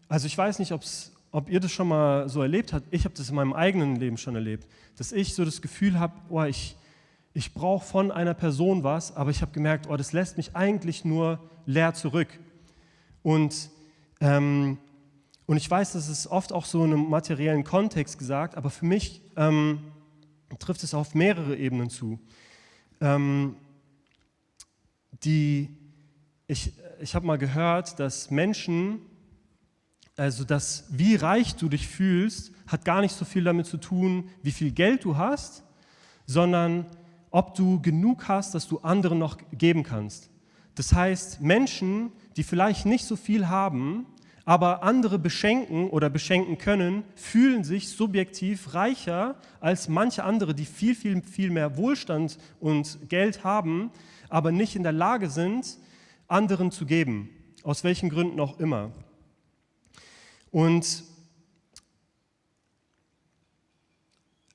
[0.08, 2.86] Also ich weiß nicht, ob ihr das schon mal so erlebt habt.
[2.92, 6.14] Ich habe das in meinem eigenen Leben schon erlebt, dass ich so das Gefühl habe,
[6.30, 6.78] oh, ich,
[7.34, 11.04] ich brauche von einer Person was, aber ich habe gemerkt, oh, das lässt mich eigentlich
[11.04, 12.28] nur leer zurück.
[13.24, 13.70] Und,
[14.20, 14.78] ähm,
[15.48, 18.86] und ich weiß, das ist oft auch so in einem materiellen Kontext gesagt, aber für
[18.86, 19.80] mich ähm,
[20.60, 22.20] trifft es auf mehrere Ebenen zu.
[23.02, 23.56] Ähm,
[25.24, 25.70] die,
[26.48, 29.02] ich ich habe mal gehört, dass Menschen,
[30.16, 34.30] also das, wie reich du dich fühlst, hat gar nicht so viel damit zu tun,
[34.42, 35.64] wie viel Geld du hast,
[36.26, 36.86] sondern
[37.30, 40.30] ob du genug hast, dass du anderen noch geben kannst.
[40.76, 44.06] Das heißt, Menschen, die vielleicht nicht so viel haben,
[44.46, 50.96] aber andere beschenken oder beschenken können, fühlen sich subjektiv reicher als manche andere, die viel,
[50.96, 53.92] viel, viel mehr Wohlstand und Geld haben,
[54.30, 55.78] aber nicht in der Lage sind,
[56.28, 57.30] anderen zu geben,
[57.64, 58.92] aus welchen Gründen auch immer.
[60.52, 61.04] Und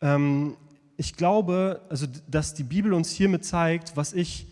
[0.03, 0.57] ähm,
[0.97, 4.48] ich glaube, also, dass die Bibel uns hiermit zeigt, was ich,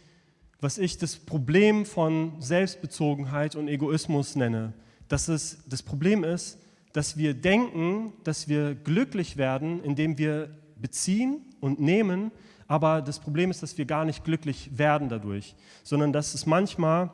[0.67, 4.73] was ich das Problem von Selbstbezogenheit und Egoismus nenne.
[5.07, 6.59] Dass es, das Problem ist,
[6.93, 12.33] dass wir denken, dass wir glücklich werden, indem wir beziehen und nehmen,
[12.67, 17.13] aber das Problem ist, dass wir gar nicht glücklich werden dadurch, sondern dass es manchmal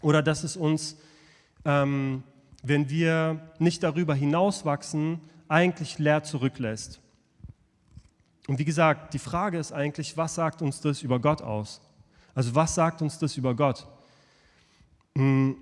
[0.00, 0.96] oder dass es uns,
[1.64, 2.22] ähm,
[2.62, 7.00] wenn wir nicht darüber hinauswachsen, eigentlich leer zurücklässt.
[8.46, 11.80] Und wie gesagt, die Frage ist eigentlich, was sagt uns das über Gott aus?
[12.40, 13.86] Also was sagt uns das über Gott?
[15.14, 15.58] Hm.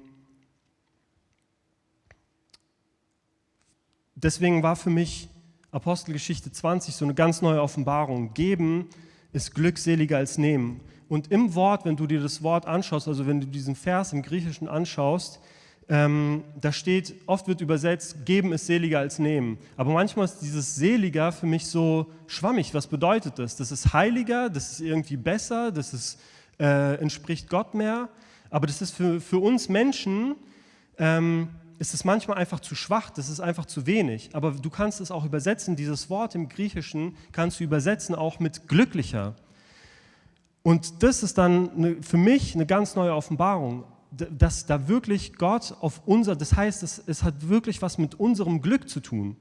[4.15, 5.29] Deswegen war für mich
[5.73, 8.33] Apostelgeschichte 20 so eine ganz neue Offenbarung.
[8.33, 8.91] Geben
[9.33, 10.81] ist glückseliger als nehmen.
[11.09, 14.23] Und im Wort, wenn du dir das Wort anschaust, also wenn du diesen Vers im
[14.23, 15.41] Griechischen anschaust,
[15.89, 19.59] ähm, da steht, oft wird übersetzt, geben ist seliger als nehmen.
[19.77, 22.73] Aber manchmal ist dieses seliger für mich so schwammig.
[22.73, 23.57] Was bedeutet das?
[23.57, 26.21] Das ist heiliger, das ist irgendwie besser, das ist,
[26.59, 28.09] äh, entspricht Gott mehr.
[28.51, 30.37] Aber das ist für, für uns Menschen,
[30.99, 34.31] ähm, ist es manchmal einfach zu schwach, das ist einfach zu wenig.
[34.33, 38.69] Aber du kannst es auch übersetzen, dieses Wort im Griechischen kannst du übersetzen auch mit
[38.69, 39.35] glücklicher.
[40.63, 45.75] Und das ist dann eine, für mich eine ganz neue Offenbarung, dass da wirklich Gott
[45.81, 49.37] auf unser, das heißt, es, es hat wirklich was mit unserem Glück zu tun.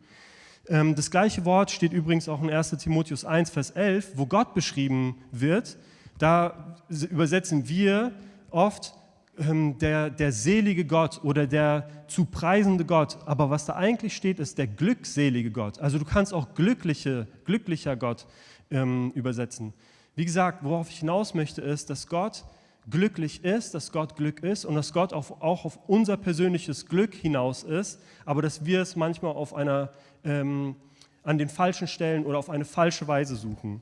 [0.67, 4.53] Ähm, das gleiche Wort steht übrigens auch in 1 Timotheus 1, Vers 11, wo Gott
[4.53, 5.77] beschrieben wird.
[6.17, 8.12] Da übersetzen wir
[8.49, 8.93] oft
[9.38, 13.17] ähm, der, der selige Gott oder der zu preisende Gott.
[13.25, 15.80] Aber was da eigentlich steht, ist der glückselige Gott.
[15.80, 18.25] Also du kannst auch glückliche, glücklicher Gott
[18.71, 19.73] ähm, übersetzen.
[20.15, 22.43] Wie gesagt, worauf ich hinaus möchte, ist, dass Gott
[22.89, 27.13] glücklich ist, dass Gott Glück ist und dass Gott auf, auch auf unser persönliches Glück
[27.13, 29.91] hinaus ist, aber dass wir es manchmal auf einer,
[30.23, 30.75] ähm,
[31.23, 33.82] an den falschen Stellen oder auf eine falsche Weise suchen.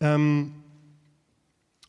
[0.00, 0.54] Ähm,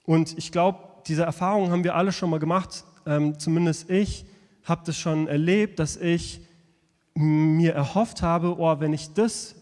[0.04, 4.26] und ich glaube, diese Erfahrung haben wir alle schon mal gemacht, ähm, zumindest ich
[4.64, 6.42] habe das schon erlebt, dass ich
[7.14, 9.56] mir erhofft habe, oh, wenn ich das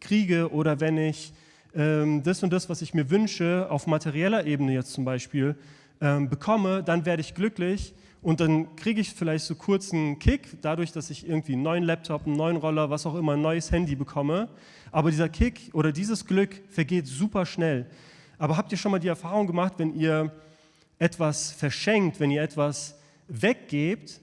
[0.00, 1.32] kriege oder wenn ich
[1.74, 5.56] ähm, das und das, was ich mir wünsche, auf materieller Ebene jetzt zum Beispiel,
[6.00, 10.92] bekomme, dann werde ich glücklich und dann kriege ich vielleicht so kurz einen Kick, dadurch,
[10.92, 13.96] dass ich irgendwie einen neuen Laptop, einen neuen Roller, was auch immer, ein neues Handy
[13.96, 14.48] bekomme.
[14.92, 17.90] Aber dieser Kick oder dieses Glück vergeht super schnell.
[18.38, 20.32] Aber habt ihr schon mal die Erfahrung gemacht, wenn ihr
[21.00, 24.20] etwas verschenkt, wenn ihr etwas weggebt,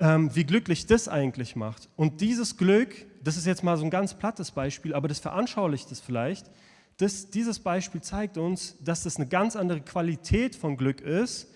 [0.00, 1.90] ähm, wie glücklich das eigentlich macht.
[1.96, 5.92] Und dieses Glück, das ist jetzt mal so ein ganz plattes Beispiel, aber das veranschaulicht
[5.92, 6.50] es vielleicht.
[6.96, 11.52] Das, dieses Beispiel zeigt uns, dass das eine ganz andere Qualität von Glück ist,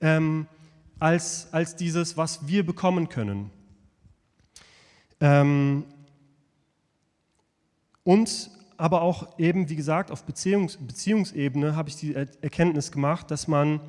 [0.00, 0.46] ähm,
[1.02, 3.50] als, als dieses, was wir bekommen können.
[5.20, 5.84] Ähm,
[8.04, 13.48] und aber auch eben, wie gesagt, auf Beziehungs Beziehungsebene habe ich die Erkenntnis gemacht, dass
[13.48, 13.80] man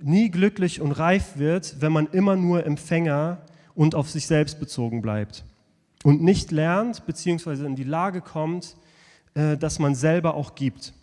[0.00, 3.38] nie glücklich und reif wird, wenn man immer nur Empfänger
[3.76, 5.44] und auf sich selbst bezogen bleibt
[6.02, 7.64] und nicht lernt bzw.
[7.64, 8.76] in die Lage kommt,
[9.34, 10.94] äh, dass man selber auch gibt.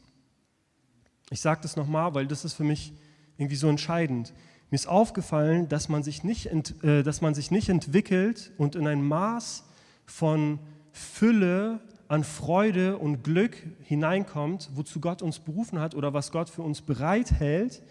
[1.29, 2.91] Ich sage das nochmal, weil das ist für mich
[3.37, 4.33] irgendwie so entscheidend.
[4.69, 6.47] Mir ist aufgefallen, dass man, sich nicht
[6.83, 9.63] äh, dass man sich nicht entwickelt und in ein Maß
[10.05, 10.59] von
[10.91, 16.61] Fülle an Freude und Glück hineinkommt, wozu Gott uns berufen hat oder was Gott für
[16.61, 17.81] uns bereithält,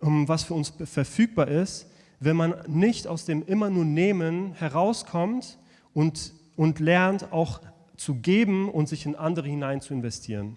[0.00, 1.86] was für uns verfügbar ist,
[2.20, 5.58] wenn man nicht aus dem immer nur Nehmen herauskommt
[5.92, 7.60] und, und lernt auch
[7.96, 10.56] zu geben und sich in andere hinein zu investieren.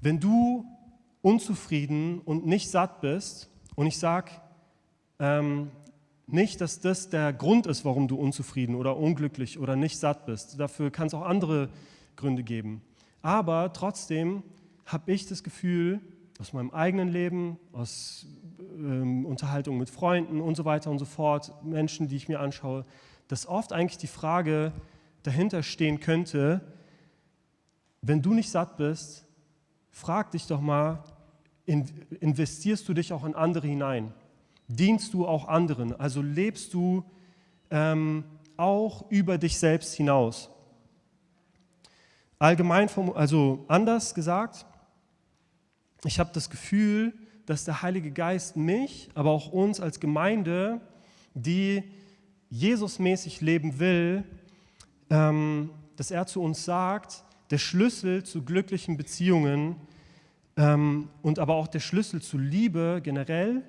[0.00, 0.64] Wenn du
[1.22, 4.30] unzufrieden und nicht satt bist, und ich sage
[5.18, 5.70] ähm,
[6.26, 10.60] nicht, dass das der Grund ist, warum du unzufrieden oder unglücklich oder nicht satt bist.
[10.60, 11.70] Dafür kann es auch andere
[12.16, 12.82] Gründe geben.
[13.22, 14.42] Aber trotzdem
[14.86, 16.00] habe ich das Gefühl,
[16.38, 18.26] aus meinem eigenen Leben, aus
[18.76, 22.84] ähm, Unterhaltung mit Freunden und so weiter und so fort, Menschen, die ich mir anschaue,
[23.28, 24.72] dass oft eigentlich die Frage
[25.22, 26.60] dahinter stehen könnte,
[28.02, 29.26] wenn du nicht satt bist,
[29.90, 31.02] frag dich doch mal,
[31.66, 34.12] investierst du dich auch in andere hinein?
[34.68, 35.98] Dienst du auch anderen?
[35.98, 37.04] Also lebst du
[37.70, 38.24] ähm,
[38.56, 40.50] auch über dich selbst hinaus?
[42.38, 44.64] Allgemein, also anders gesagt,
[46.04, 47.12] ich habe das Gefühl,
[47.46, 50.80] dass der Heilige Geist mich, aber auch uns als Gemeinde,
[51.34, 51.82] die
[52.48, 54.24] Jesusmäßig leben will,
[55.10, 59.76] ähm, dass er zu uns sagt, der Schlüssel zu glücklichen Beziehungen
[60.56, 63.62] ähm, und aber auch der Schlüssel zu Liebe generell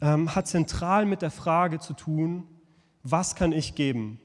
[0.00, 2.44] ähm, hat zentral mit der Frage zu tun,
[3.02, 4.18] was kann ich geben?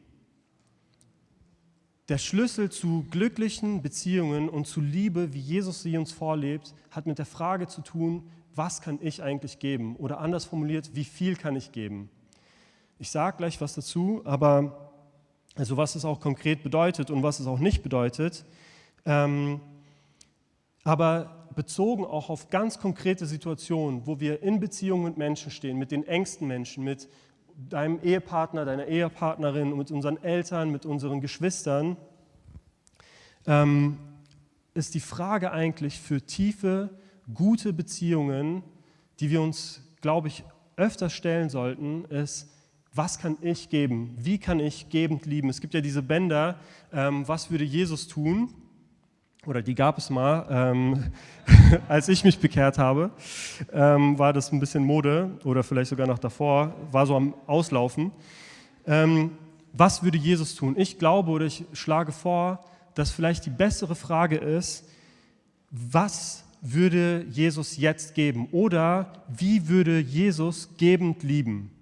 [2.10, 7.18] der Schlüssel zu glücklichen Beziehungen und zu Liebe, wie Jesus sie uns vorlebt, hat mit
[7.18, 9.96] der Frage zu tun, was kann ich eigentlich geben?
[9.98, 12.10] Oder anders formuliert, wie viel kann ich geben?
[12.98, 14.87] Ich sage gleich was dazu, aber
[15.58, 18.46] also was es auch konkret bedeutet und was es auch nicht bedeutet.
[19.06, 19.60] Ähm,
[20.84, 25.92] aber bezogen auch auf ganz konkrete Situationen, wo wir in Beziehungen mit Menschen stehen, mit
[25.92, 27.10] den engsten Menschen, mit
[27.58, 31.98] deinem Ehepartner, deiner Ehepartnerin, mit unseren Eltern, mit unseren Geschwistern,
[33.48, 33.98] ähm,
[34.76, 36.92] ist die Frage eigentlich für tiefe,
[37.34, 38.64] gute Beziehungen,
[39.20, 40.44] die wir uns, glaube ich,
[40.76, 42.54] öfter stellen sollten, ist,
[42.98, 44.16] was kann ich geben?
[44.18, 45.50] Wie kann ich gebend lieben?
[45.50, 46.56] Es gibt ja diese Bänder,
[46.92, 48.50] ähm, was würde Jesus tun?
[49.46, 51.12] Oder die gab es mal, ähm,
[51.88, 53.12] als ich mich bekehrt habe,
[53.72, 58.12] ähm, war das ein bisschen Mode oder vielleicht sogar noch davor, war so am Auslaufen.
[58.86, 59.32] Ähm,
[59.72, 60.76] was würde Jesus tun?
[60.78, 64.90] Ich glaube oder ich schlage vor, dass vielleicht die bessere Frage ist,
[65.70, 68.48] was würde Jesus jetzt geben?
[68.52, 71.77] Oder wie würde Jesus gebend lieben?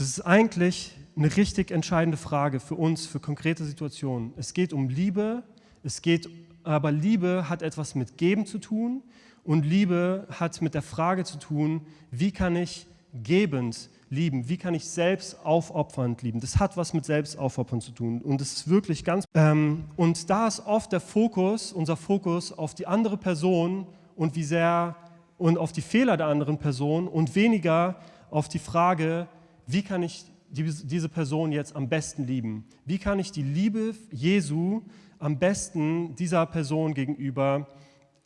[0.00, 4.32] Das ist eigentlich eine richtig entscheidende Frage für uns, für konkrete Situationen.
[4.38, 5.42] Es geht um Liebe,
[5.82, 6.26] es geht,
[6.64, 9.02] aber Liebe hat etwas mit Geben zu tun
[9.44, 14.48] und Liebe hat mit der Frage zu tun, wie kann ich gebend lieben?
[14.48, 16.40] Wie kann ich selbst aufopfernd lieben?
[16.40, 18.22] Das hat was mit Selbstaufopfern zu tun.
[18.22, 19.26] Und es ist wirklich ganz.
[19.34, 23.86] Ähm, und da ist oft der Fokus, unser Fokus auf die andere Person
[24.16, 24.96] und wie sehr
[25.36, 27.96] und auf die Fehler der anderen Person und weniger
[28.30, 29.28] auf die Frage,
[29.72, 32.64] wie kann ich diese Person jetzt am besten lieben?
[32.84, 34.82] Wie kann ich die Liebe Jesu
[35.20, 37.68] am besten dieser Person gegenüber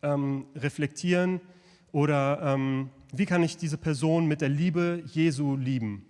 [0.02, 1.40] ähm, reflektieren
[1.92, 6.06] oder ähm, wie kann ich diese Person mit der Liebe Jesu lieben?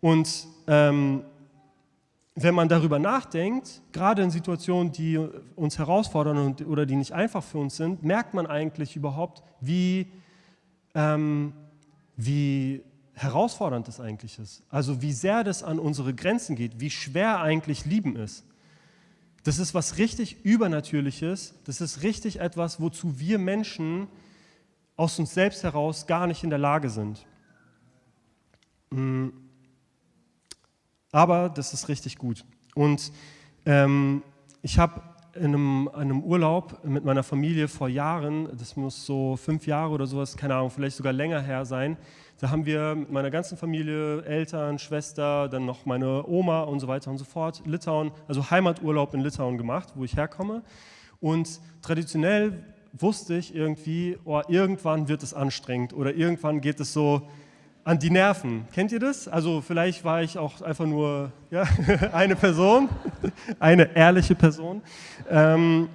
[0.00, 1.22] Und ähm,
[2.34, 5.18] wenn man darüber nachdenkt, gerade in Situationen, die
[5.56, 10.06] uns herausfordern und, oder die nicht einfach für uns sind, merkt man eigentlich überhaupt, wie,
[10.94, 11.52] ähm,
[12.16, 12.82] wie
[13.16, 14.62] herausfordernd das eigentlich ist.
[14.68, 18.44] Also wie sehr das an unsere Grenzen geht, wie schwer eigentlich Lieben ist.
[19.42, 21.54] Das ist was richtig Übernatürliches.
[21.64, 24.08] Das ist richtig etwas, wozu wir Menschen
[24.96, 27.26] aus uns selbst heraus gar nicht in der Lage sind.
[28.90, 29.28] Mm.
[31.12, 32.44] Aber das ist richtig gut.
[32.74, 33.12] Und
[33.64, 34.22] ähm,
[34.62, 35.00] ich habe
[35.34, 40.06] in einem, einem, Urlaub mit meiner Familie vor Jahren, das muss so fünf Jahre oder
[40.06, 41.96] sowas, keine Ahnung, vielleicht sogar länger her sein,
[42.38, 46.88] da haben wir mit meiner ganzen Familie, Eltern, Schwester, dann noch meine Oma und so
[46.88, 50.62] weiter und so fort, Litauen, also Heimaturlaub in Litauen gemacht, wo ich herkomme.
[51.20, 57.28] Und traditionell wusste ich irgendwie, oh, irgendwann wird es anstrengend oder irgendwann geht es so
[57.84, 58.66] an die Nerven.
[58.72, 59.28] Kennt ihr das?
[59.28, 61.64] Also vielleicht war ich auch einfach nur ja,
[62.12, 62.88] eine Person,
[63.58, 64.82] eine ehrliche Person.
[65.30, 65.88] Ähm,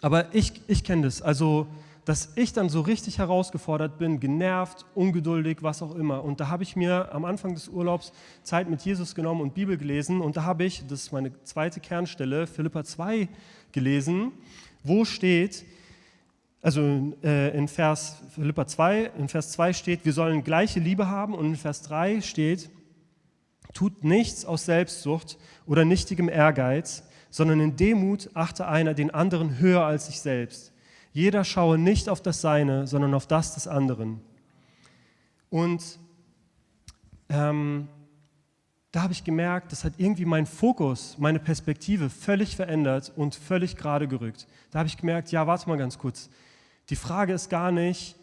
[0.00, 1.22] aber ich, ich kenne das.
[1.22, 1.66] Also,
[2.04, 6.24] dass ich dann so richtig herausgefordert bin, genervt, ungeduldig, was auch immer.
[6.24, 8.12] Und da habe ich mir am Anfang des Urlaubs
[8.42, 10.20] Zeit mit Jesus genommen und Bibel gelesen.
[10.20, 13.28] Und da habe ich, das ist meine zweite Kernstelle, Philippa 2
[13.70, 14.32] gelesen
[14.84, 15.64] wo steht,
[16.60, 21.34] also äh, in Vers Philippa 2, in Vers 2 steht, wir sollen gleiche Liebe haben
[21.34, 22.70] und in Vers 3 steht,
[23.74, 29.84] tut nichts aus Selbstsucht oder nichtigem Ehrgeiz, sondern in Demut achte einer den anderen höher
[29.84, 30.71] als sich selbst.
[31.12, 34.20] Jeder schaue nicht auf das Seine, sondern auf das des anderen.
[35.50, 35.98] Und
[37.28, 37.88] ähm,
[38.92, 43.76] da habe ich gemerkt, das hat irgendwie meinen Fokus, meine Perspektive völlig verändert und völlig
[43.76, 44.46] gerade gerückt.
[44.70, 46.28] Da habe ich gemerkt, ja, warte mal ganz kurz.
[46.90, 48.16] Die Frage ist gar nicht,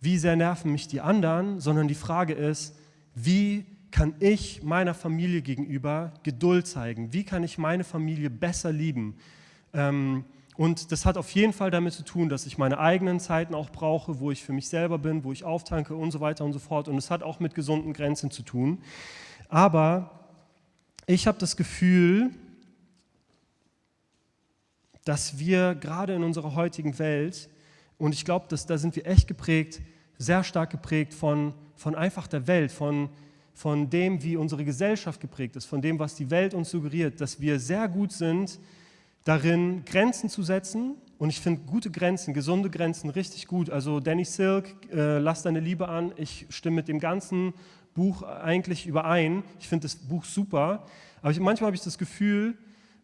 [0.00, 2.76] wie sehr nerven mich die anderen, sondern die Frage ist,
[3.14, 7.12] wie kann ich meiner Familie gegenüber Geduld zeigen?
[7.12, 9.16] Wie kann ich meine Familie besser lieben?
[9.72, 10.24] Ähm,
[10.58, 13.70] und das hat auf jeden Fall damit zu tun, dass ich meine eigenen Zeiten auch
[13.70, 16.58] brauche, wo ich für mich selber bin, wo ich auftanke und so weiter und so
[16.58, 16.88] fort.
[16.88, 18.82] Und es hat auch mit gesunden Grenzen zu tun.
[19.48, 20.10] Aber
[21.06, 22.30] ich habe das Gefühl,
[25.04, 27.48] dass wir gerade in unserer heutigen Welt,
[27.96, 29.80] und ich glaube, da sind wir echt geprägt,
[30.16, 33.10] sehr stark geprägt von, von einfach der Welt, von,
[33.54, 37.40] von dem, wie unsere Gesellschaft geprägt ist, von dem, was die Welt uns suggeriert, dass
[37.40, 38.58] wir sehr gut sind,
[39.24, 40.94] darin Grenzen zu setzen.
[41.18, 43.70] Und ich finde gute Grenzen, gesunde Grenzen richtig gut.
[43.70, 46.12] Also Danny Silk, äh, lass deine Liebe an.
[46.16, 47.54] Ich stimme mit dem ganzen
[47.94, 49.42] Buch eigentlich überein.
[49.58, 50.86] Ich finde das Buch super.
[51.20, 52.56] Aber ich, manchmal habe ich das Gefühl,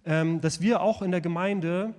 [0.04, 1.94] ähm, dass wir auch in der Gemeinde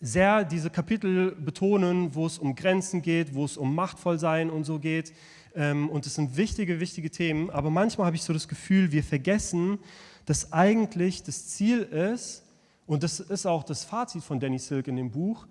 [0.00, 4.78] sehr diese Kapitel betonen, wo es um Grenzen geht, wo es um Machtvollsein und so
[4.78, 5.12] geht.
[5.54, 7.50] Ähm, und es sind wichtige, wichtige Themen.
[7.50, 9.78] Aber manchmal habe ich so das Gefühl, wir vergessen,
[10.24, 12.44] dass eigentlich das Ziel ist,
[12.90, 15.46] und das ist auch das Fazit von Danny Silk in dem Buch,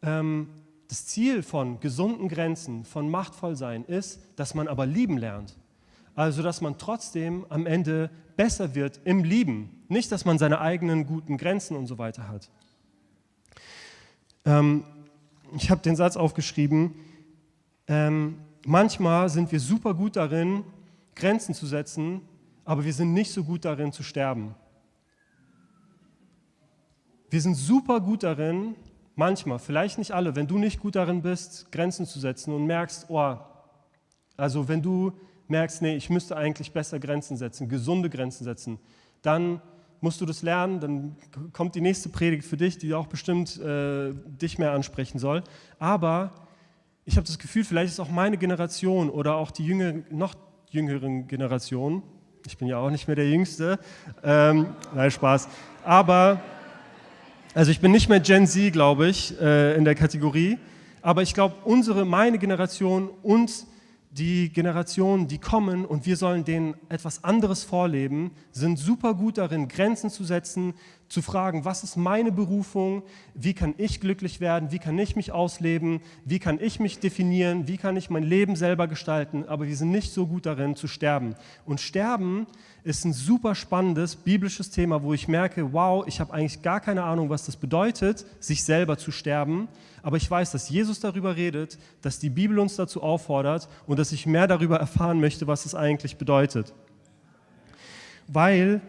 [0.00, 0.48] ähm,
[0.88, 5.54] das Ziel von gesunden Grenzen, von Machtvollsein ist, dass man aber lieben lernt.
[6.14, 9.84] Also, dass man trotzdem am Ende besser wird im Lieben.
[9.88, 12.48] Nicht, dass man seine eigenen guten Grenzen und so weiter hat.
[14.46, 14.82] Ähm,
[15.58, 16.94] ich habe den Satz aufgeschrieben,
[17.86, 20.64] ähm, manchmal sind wir super gut darin,
[21.14, 22.22] Grenzen zu setzen,
[22.64, 24.54] aber wir sind nicht so gut darin zu sterben.
[27.30, 28.74] Wir sind super gut darin,
[29.14, 33.10] manchmal, vielleicht nicht alle, wenn du nicht gut darin bist, Grenzen zu setzen und merkst,
[33.10, 33.36] oh,
[34.38, 35.12] also wenn du
[35.46, 38.78] merkst, nee, ich müsste eigentlich besser Grenzen setzen, gesunde Grenzen setzen,
[39.20, 39.60] dann
[40.00, 41.16] musst du das lernen, dann
[41.52, 45.42] kommt die nächste Predigt für dich, die auch bestimmt äh, dich mehr ansprechen soll.
[45.78, 46.32] Aber
[47.04, 50.34] ich habe das Gefühl, vielleicht ist auch meine Generation oder auch die jüngere, noch
[50.70, 52.02] jüngeren Generationen,
[52.46, 53.78] ich bin ja auch nicht mehr der Jüngste,
[54.22, 55.48] ähm, nein, Spaß,
[55.84, 56.40] aber,
[57.54, 60.58] also ich bin nicht mehr Gen Z, glaube ich, äh, in der Kategorie,
[61.02, 63.50] aber ich glaube, unsere, meine Generation und
[64.10, 69.68] die Generationen, die kommen und wir sollen denen etwas anderes vorleben, sind super gut darin,
[69.68, 70.74] Grenzen zu setzen,
[71.08, 73.02] zu fragen, was ist meine Berufung,
[73.34, 77.66] wie kann ich glücklich werden, wie kann ich mich ausleben, wie kann ich mich definieren,
[77.66, 80.86] wie kann ich mein Leben selber gestalten, aber wir sind nicht so gut darin zu
[80.86, 81.34] sterben.
[81.64, 82.46] Und sterben
[82.84, 87.04] ist ein super spannendes biblisches Thema, wo ich merke, wow, ich habe eigentlich gar keine
[87.04, 89.68] Ahnung, was das bedeutet, sich selber zu sterben,
[90.08, 94.10] aber ich weiß, dass Jesus darüber redet, dass die Bibel uns dazu auffordert und dass
[94.10, 96.72] ich mehr darüber erfahren möchte, was es eigentlich bedeutet.
[98.26, 98.80] Weil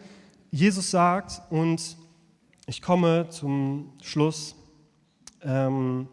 [0.49, 1.97] Jesus sagt, und
[2.67, 4.55] ich komme zum Schluss,
[5.41, 6.07] ähm,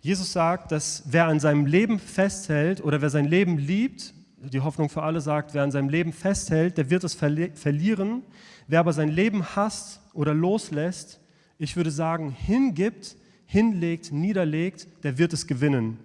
[0.00, 4.88] Jesus sagt, dass wer an seinem Leben festhält oder wer sein Leben liebt, die Hoffnung
[4.90, 8.22] für alle sagt, wer an seinem Leben festhält, der wird es verlieren.
[8.68, 11.19] Wer aber sein Leben hasst oder loslässt,
[11.60, 15.98] ich würde sagen, hingibt, hinlegt, niederlegt, der wird es gewinnen.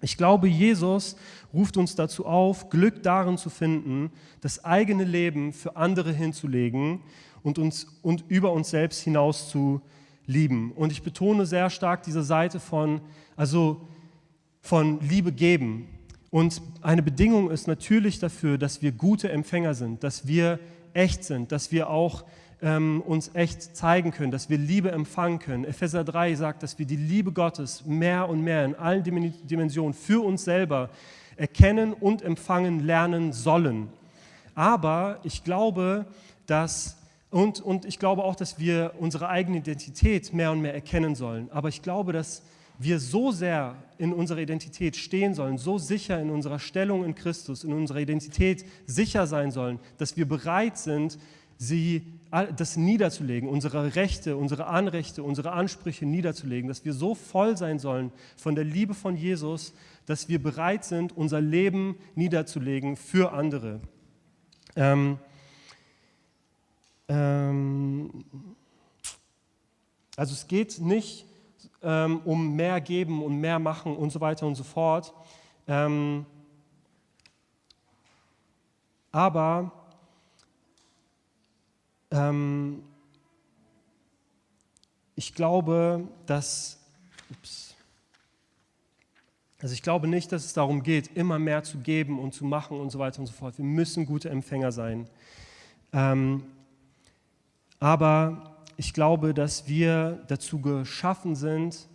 [0.00, 1.16] Ich glaube, Jesus
[1.54, 7.00] ruft uns dazu auf, Glück darin zu finden, das eigene Leben für andere hinzulegen
[7.42, 9.80] und, uns, und über uns selbst hinaus zu
[10.26, 10.72] lieben.
[10.72, 13.00] Und ich betone sehr stark diese Seite von,
[13.36, 13.88] also
[14.60, 15.88] von Liebe geben.
[16.30, 20.58] Und eine Bedingung ist natürlich dafür, dass wir gute Empfänger sind, dass wir
[20.94, 22.24] echt sind, dass wir auch
[22.62, 25.64] ähm, uns echt zeigen können, dass wir Liebe empfangen können.
[25.64, 30.24] Epheser 3 sagt, dass wir die Liebe Gottes mehr und mehr in allen Dimensionen für
[30.24, 30.90] uns selber
[31.36, 33.88] erkennen und empfangen lernen sollen.
[34.54, 36.06] Aber ich glaube,
[36.46, 36.96] dass
[37.30, 41.50] und, und ich glaube auch, dass wir unsere eigene Identität mehr und mehr erkennen sollen.
[41.52, 42.42] Aber ich glaube, dass
[42.78, 47.64] wir so sehr in unserer Identität stehen sollen, so sicher in unserer Stellung in Christus,
[47.64, 51.18] in unserer Identität sicher sein sollen, dass wir bereit sind,
[51.58, 57.78] sie, das niederzulegen, unsere Rechte, unsere Anrechte, unsere Ansprüche niederzulegen, dass wir so voll sein
[57.78, 59.72] sollen von der Liebe von Jesus,
[60.06, 63.80] dass wir bereit sind, unser Leben niederzulegen für andere.
[64.76, 65.18] Ähm,
[67.08, 68.24] ähm,
[70.16, 71.26] also es geht nicht
[71.82, 75.14] ähm, um mehr geben und mehr machen und so weiter und so fort.
[75.66, 76.26] Ähm,
[79.12, 79.72] aber
[82.10, 82.82] ähm,
[85.14, 86.78] ich glaube, dass,
[87.30, 87.74] ups,
[89.60, 92.78] also ich glaube nicht, dass es darum geht, immer mehr zu geben und zu machen
[92.78, 93.58] und so weiter und so fort.
[93.58, 95.08] Wir müssen gute Empfänger sein.
[95.92, 96.44] Ähm,
[97.80, 101.88] aber ich glaube, dass wir dazu geschaffen sind,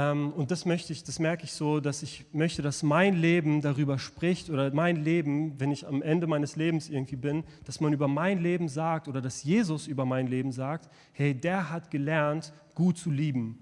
[0.00, 3.98] und das möchte ich, das merke ich so, dass ich möchte, dass mein Leben darüber
[3.98, 8.06] spricht oder mein Leben, wenn ich am Ende meines Lebens irgendwie bin, dass man über
[8.06, 12.98] mein Leben sagt oder dass Jesus über mein Leben sagt, hey, der hat gelernt, gut
[12.98, 13.58] zu lieben.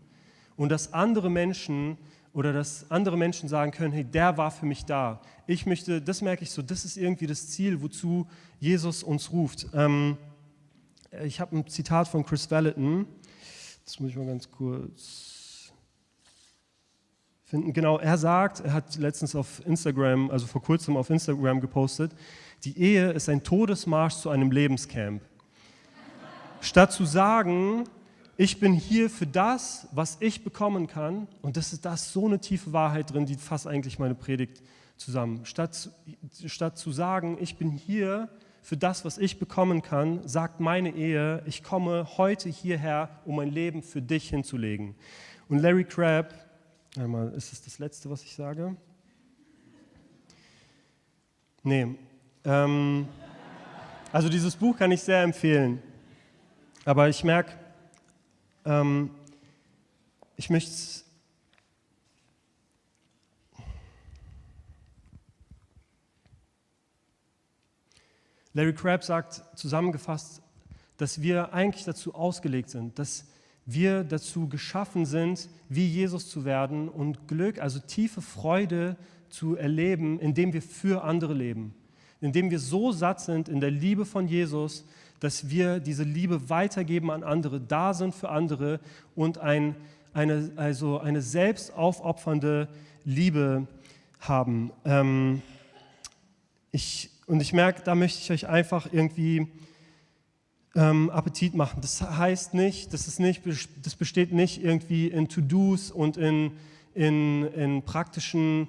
[0.57, 1.97] Und dass andere Menschen
[2.33, 5.21] oder dass andere Menschen sagen können, hey, der war für mich da.
[5.47, 8.27] Ich möchte, das merke ich so, das ist irgendwie das Ziel, wozu
[8.59, 9.69] Jesus uns ruft.
[9.75, 10.17] Ähm,
[11.25, 13.07] ich habe ein Zitat von Chris Valentin,
[13.85, 15.36] das muss ich mal ganz kurz
[17.47, 17.73] finden.
[17.73, 22.11] Genau, er sagt, er hat letztens auf Instagram, also vor kurzem auf Instagram gepostet,
[22.65, 25.23] die Ehe ist ein Todesmarsch zu einem Lebenscamp.
[26.61, 27.85] Statt zu sagen,
[28.37, 32.41] ich bin hier für das, was ich bekommen kann, und das ist da so eine
[32.41, 34.63] tiefe Wahrheit drin, die fasst eigentlich meine Predigt
[34.97, 35.47] zusammen.
[35.47, 35.91] Statt,
[36.47, 38.29] statt zu sagen, ich bin hier
[38.61, 43.53] für das, was ich bekommen kann, sagt meine Ehe, ich komme heute hierher, um mein
[43.53, 44.97] Leben für dich hinzulegen.
[45.49, 46.35] Und Larry Crabb,
[46.99, 48.77] einmal, ist es das Letzte, was ich sage?
[51.63, 51.97] Nee.
[52.45, 53.09] Ähm,
[54.13, 55.83] also dieses Buch kann ich sehr empfehlen.
[56.85, 57.53] Aber ich merke,
[58.65, 59.11] ähm,
[60.37, 61.05] ich möchte
[68.53, 70.41] Larry Crabb sagt zusammengefasst,
[70.97, 73.27] dass wir eigentlich dazu ausgelegt sind, dass
[73.67, 78.97] wir dazu geschaffen sind, wie Jesus zu werden und Glück, also tiefe Freude
[79.29, 81.75] zu erleben, indem wir für andere leben,
[82.21, 84.87] indem wir so satt sind in der Liebe von Jesus,
[85.19, 88.81] dass wir diese Liebe weitergeben an andere, da sind für andere
[89.15, 89.75] und ein,
[90.15, 92.69] eine, also eine selbstaufopfernde
[93.05, 93.67] Liebe
[94.21, 94.71] haben.
[94.85, 95.43] Ähm,
[96.71, 99.49] ich und ich merke, da möchte ich euch einfach irgendwie
[100.77, 101.81] ähm, Appetit machen.
[101.81, 103.43] Das heißt nicht, das, ist nicht,
[103.83, 106.53] das besteht nicht irgendwie in To-Dos und in,
[106.95, 108.69] in, in praktischen,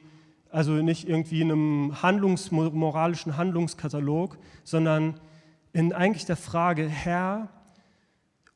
[0.49, 5.20] also nicht irgendwie in einem Handlungs, moralischen Handlungskatalog, sondern
[5.74, 7.49] in eigentlich der Frage, Herr,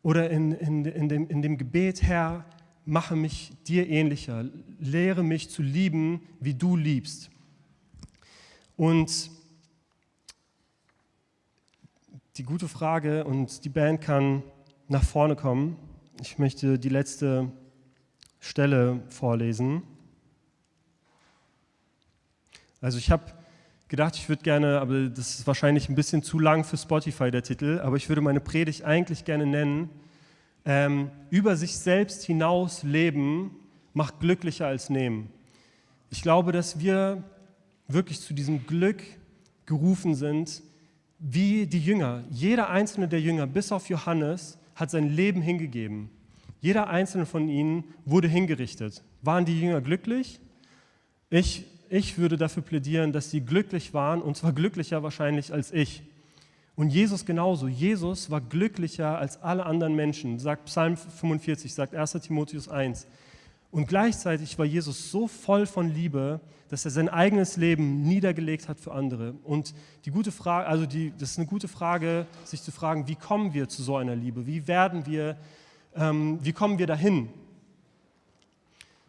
[0.02, 2.46] oder in, in, in, dem, in dem Gebet, Herr,
[2.86, 4.46] mache mich dir ähnlicher,
[4.80, 7.30] lehre mich zu lieben, wie du liebst.
[8.76, 9.30] Und
[12.38, 14.42] die gute Frage und die Band kann
[14.88, 15.76] nach vorne kommen.
[16.22, 17.52] Ich möchte die letzte
[18.40, 19.84] Stelle vorlesen.
[22.80, 23.26] Also ich habe
[23.90, 27.44] gedacht, ich würde gerne, aber das ist wahrscheinlich ein bisschen zu lang für Spotify der
[27.44, 29.90] Titel, aber ich würde meine Predigt eigentlich gerne nennen,
[30.64, 33.52] ähm, über sich selbst hinaus leben
[33.94, 35.30] macht glücklicher als nehmen.
[36.10, 37.24] Ich glaube, dass wir
[37.90, 39.04] wirklich zu diesem Glück
[39.66, 40.64] gerufen sind,
[41.22, 42.24] wie die Jünger.
[42.32, 46.10] Jeder einzelne der Jünger, bis auf Johannes, hat sein Leben hingegeben.
[46.60, 49.04] Jeder einzelne von ihnen wurde hingerichtet.
[49.22, 50.40] Waren die Jünger glücklich?
[51.30, 56.04] Ich, ich würde dafür plädieren, dass sie glücklich waren, und zwar glücklicher wahrscheinlich als ich.
[56.76, 57.68] Und Jesus genauso.
[57.68, 63.08] Jesus war glücklicher als alle anderen Menschen, sagt Psalm 45, sagt 1 Timotheus 1.
[63.72, 68.80] Und gleichzeitig war Jesus so voll von Liebe, dass er sein eigenes Leben niedergelegt hat
[68.80, 69.34] für andere.
[69.44, 69.74] Und
[70.06, 73.54] die gute Frage, also die, das ist eine gute Frage, sich zu fragen, wie kommen
[73.54, 74.46] wir zu so einer Liebe?
[74.46, 75.38] Wie werden wir,
[75.96, 77.30] ähm, wie kommen wir dahin?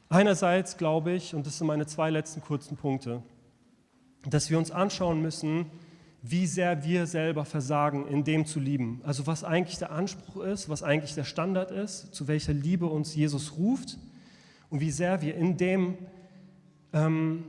[0.08, 3.22] Einerseits glaube ich, und das sind meine zwei letzten kurzen Punkte,
[4.28, 5.66] dass wir uns anschauen müssen,
[6.20, 9.00] wie sehr wir selber versagen, in dem zu lieben.
[9.02, 13.16] Also was eigentlich der Anspruch ist, was eigentlich der Standard ist, zu welcher Liebe uns
[13.16, 13.98] Jesus ruft
[14.72, 15.98] und wie sehr wir in dem,
[16.94, 17.44] ähm,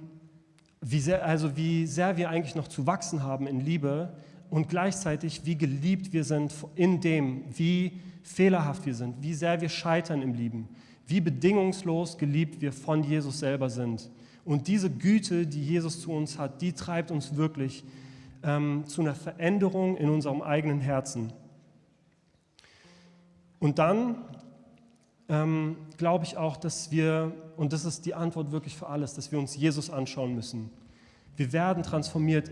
[0.82, 4.14] wie sehr, also wie sehr wir eigentlich noch zu wachsen haben in Liebe
[4.50, 7.94] und gleichzeitig wie geliebt wir sind in dem, wie
[8.24, 10.68] fehlerhaft wir sind, wie sehr wir scheitern im Lieben,
[11.08, 14.12] wie bedingungslos geliebt wir von Jesus selber sind.
[14.44, 17.86] Und diese Güte, die Jesus zu uns hat, die treibt uns wirklich
[18.44, 21.32] ähm, zu einer Veränderung in unserem eigenen Herzen.
[23.62, 24.18] Und dann
[25.30, 29.32] ähm, glaube ich auch, dass wir, und das ist die Antwort wirklich für alles, dass
[29.32, 30.70] wir uns Jesus anschauen müssen.
[31.36, 32.52] Wir werden transformiert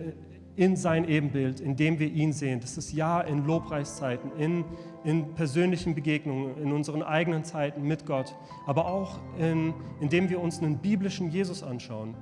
[0.55, 2.59] in sein Ebenbild, indem wir ihn sehen.
[2.59, 4.65] Das ist ja in Lobpreiszeiten, in,
[5.03, 10.59] in persönlichen Begegnungen, in unseren eigenen Zeiten mit Gott, aber auch in, indem wir uns
[10.59, 12.15] einen biblischen Jesus anschauen,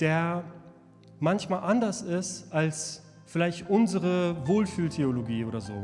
[0.00, 0.44] der
[1.18, 5.74] manchmal anders ist als vielleicht unsere Wohlfühltheologie oder so.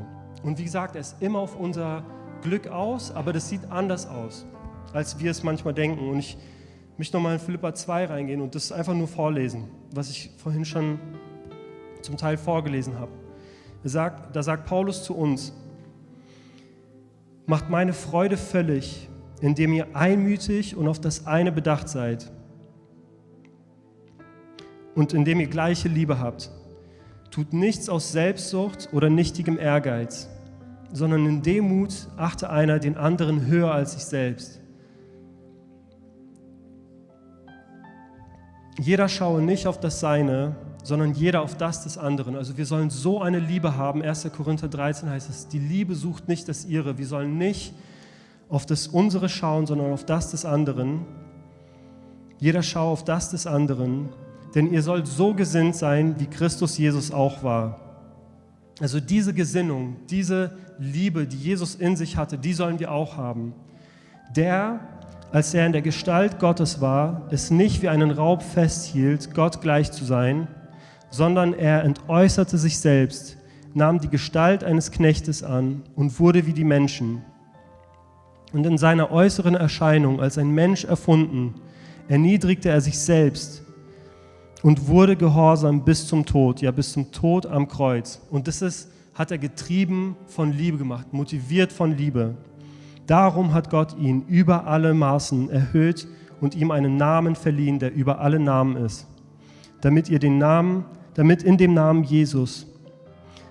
[0.43, 2.05] Und wie gesagt, er ist immer auf unser
[2.43, 4.45] Glück aus, aber das sieht anders aus,
[4.93, 6.09] als wir es manchmal denken.
[6.11, 6.37] Und ich
[6.99, 10.99] möchte nochmal in Philippa 2 reingehen und das einfach nur vorlesen, was ich vorhin schon
[12.03, 13.13] zum Teil vorgelesen habe.
[13.85, 15.53] Sagt, da sagt Paulus zu uns,
[17.47, 19.09] macht meine Freude völlig,
[19.41, 22.31] indem ihr einmütig und auf das eine bedacht seid
[24.95, 26.51] und indem ihr gleiche Liebe habt.
[27.31, 30.29] Tut nichts aus Selbstsucht oder nichtigem Ehrgeiz
[30.93, 34.61] sondern in Demut achte einer den anderen höher als sich selbst.
[38.79, 42.37] Jeder schaue nicht auf das Seine, sondern jeder auf das des anderen.
[42.37, 44.03] Also wir sollen so eine Liebe haben.
[44.03, 44.31] 1.
[44.35, 46.99] Korinther 13 heißt es, die Liebe sucht nicht das ihre.
[46.99, 47.75] Wir sollen nicht
[48.49, 51.07] auf das unsere schauen, sondern auf das des anderen.
[52.39, 54.09] Jeder schaue auf das des anderen,
[54.55, 57.82] denn ihr sollt so gesinnt sein, wie Christus Jesus auch war.
[58.81, 63.55] Also diese Gesinnung, diese Liebe, die Jesus in sich hatte, die sollen wir auch haben.
[64.35, 64.81] Der,
[65.31, 69.93] als er in der Gestalt Gottes war, es nicht wie einen Raub festhielt, Gott gleich
[69.93, 70.49] zu sein,
[71.11, 73.37] sondern er entäußerte sich selbst,
[73.75, 77.23] nahm die Gestalt eines Knechtes an und wurde wie die Menschen.
[78.53, 81.55] Und in seiner äußeren Erscheinung als ein Mensch erfunden,
[82.09, 83.62] erniedrigte er sich selbst
[84.63, 88.21] und wurde gehorsam bis zum Tod, ja bis zum Tod am Kreuz.
[88.31, 92.37] Und das ist, hat er getrieben von Liebe gemacht, motiviert von Liebe.
[93.07, 96.07] Darum hat Gott ihn über alle Maßen erhöht
[96.41, 99.07] und ihm einen Namen verliehen, der über alle Namen ist,
[99.81, 100.85] damit ihr den Namen,
[101.15, 102.67] damit in dem Namen Jesus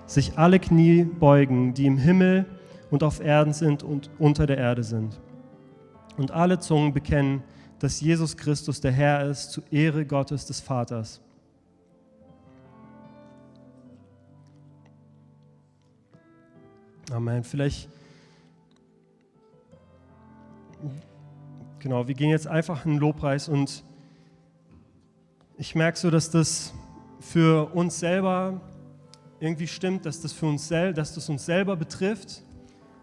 [0.06, 2.46] sich alle Knie beugen, die im Himmel
[2.90, 5.20] und auf Erden sind und unter der Erde sind.
[6.18, 7.44] Und alle Zungen bekennen,
[7.82, 11.20] dass Jesus Christus der Herr ist, zu Ehre Gottes des Vaters.
[17.12, 17.44] Amen.
[17.44, 17.90] Vielleicht,
[21.80, 23.84] genau, wir gehen jetzt einfach in den Lobpreis und
[25.58, 26.76] ich merke so, dass das
[27.20, 28.62] für uns selber
[29.40, 32.44] irgendwie stimmt, dass das für uns, dass das uns selber betrifft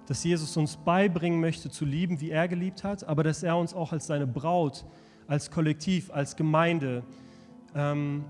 [0.08, 3.74] dass Jesus uns beibringen möchte zu lieben, wie er geliebt hat, aber dass er uns
[3.74, 4.86] auch als seine Braut,
[5.26, 7.04] als Kollektiv, als Gemeinde
[7.74, 8.24] ähm,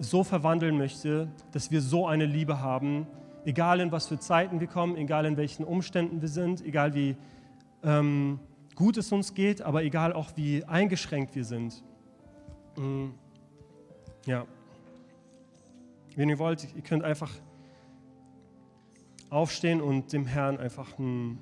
[0.00, 3.06] so verwandeln möchte, dass wir so eine Liebe haben,
[3.44, 7.14] egal in was für Zeiten wir kommen, egal in welchen Umständen wir sind, egal wie
[7.82, 8.40] ähm,
[8.74, 11.84] gut es uns geht, aber egal auch wie eingeschränkt wir sind.
[12.78, 13.12] Mhm.
[14.24, 14.46] Ja.
[16.16, 17.30] Wenn ihr wollt, ihr könnt einfach
[19.30, 21.38] aufstehen und dem Herrn einfach ein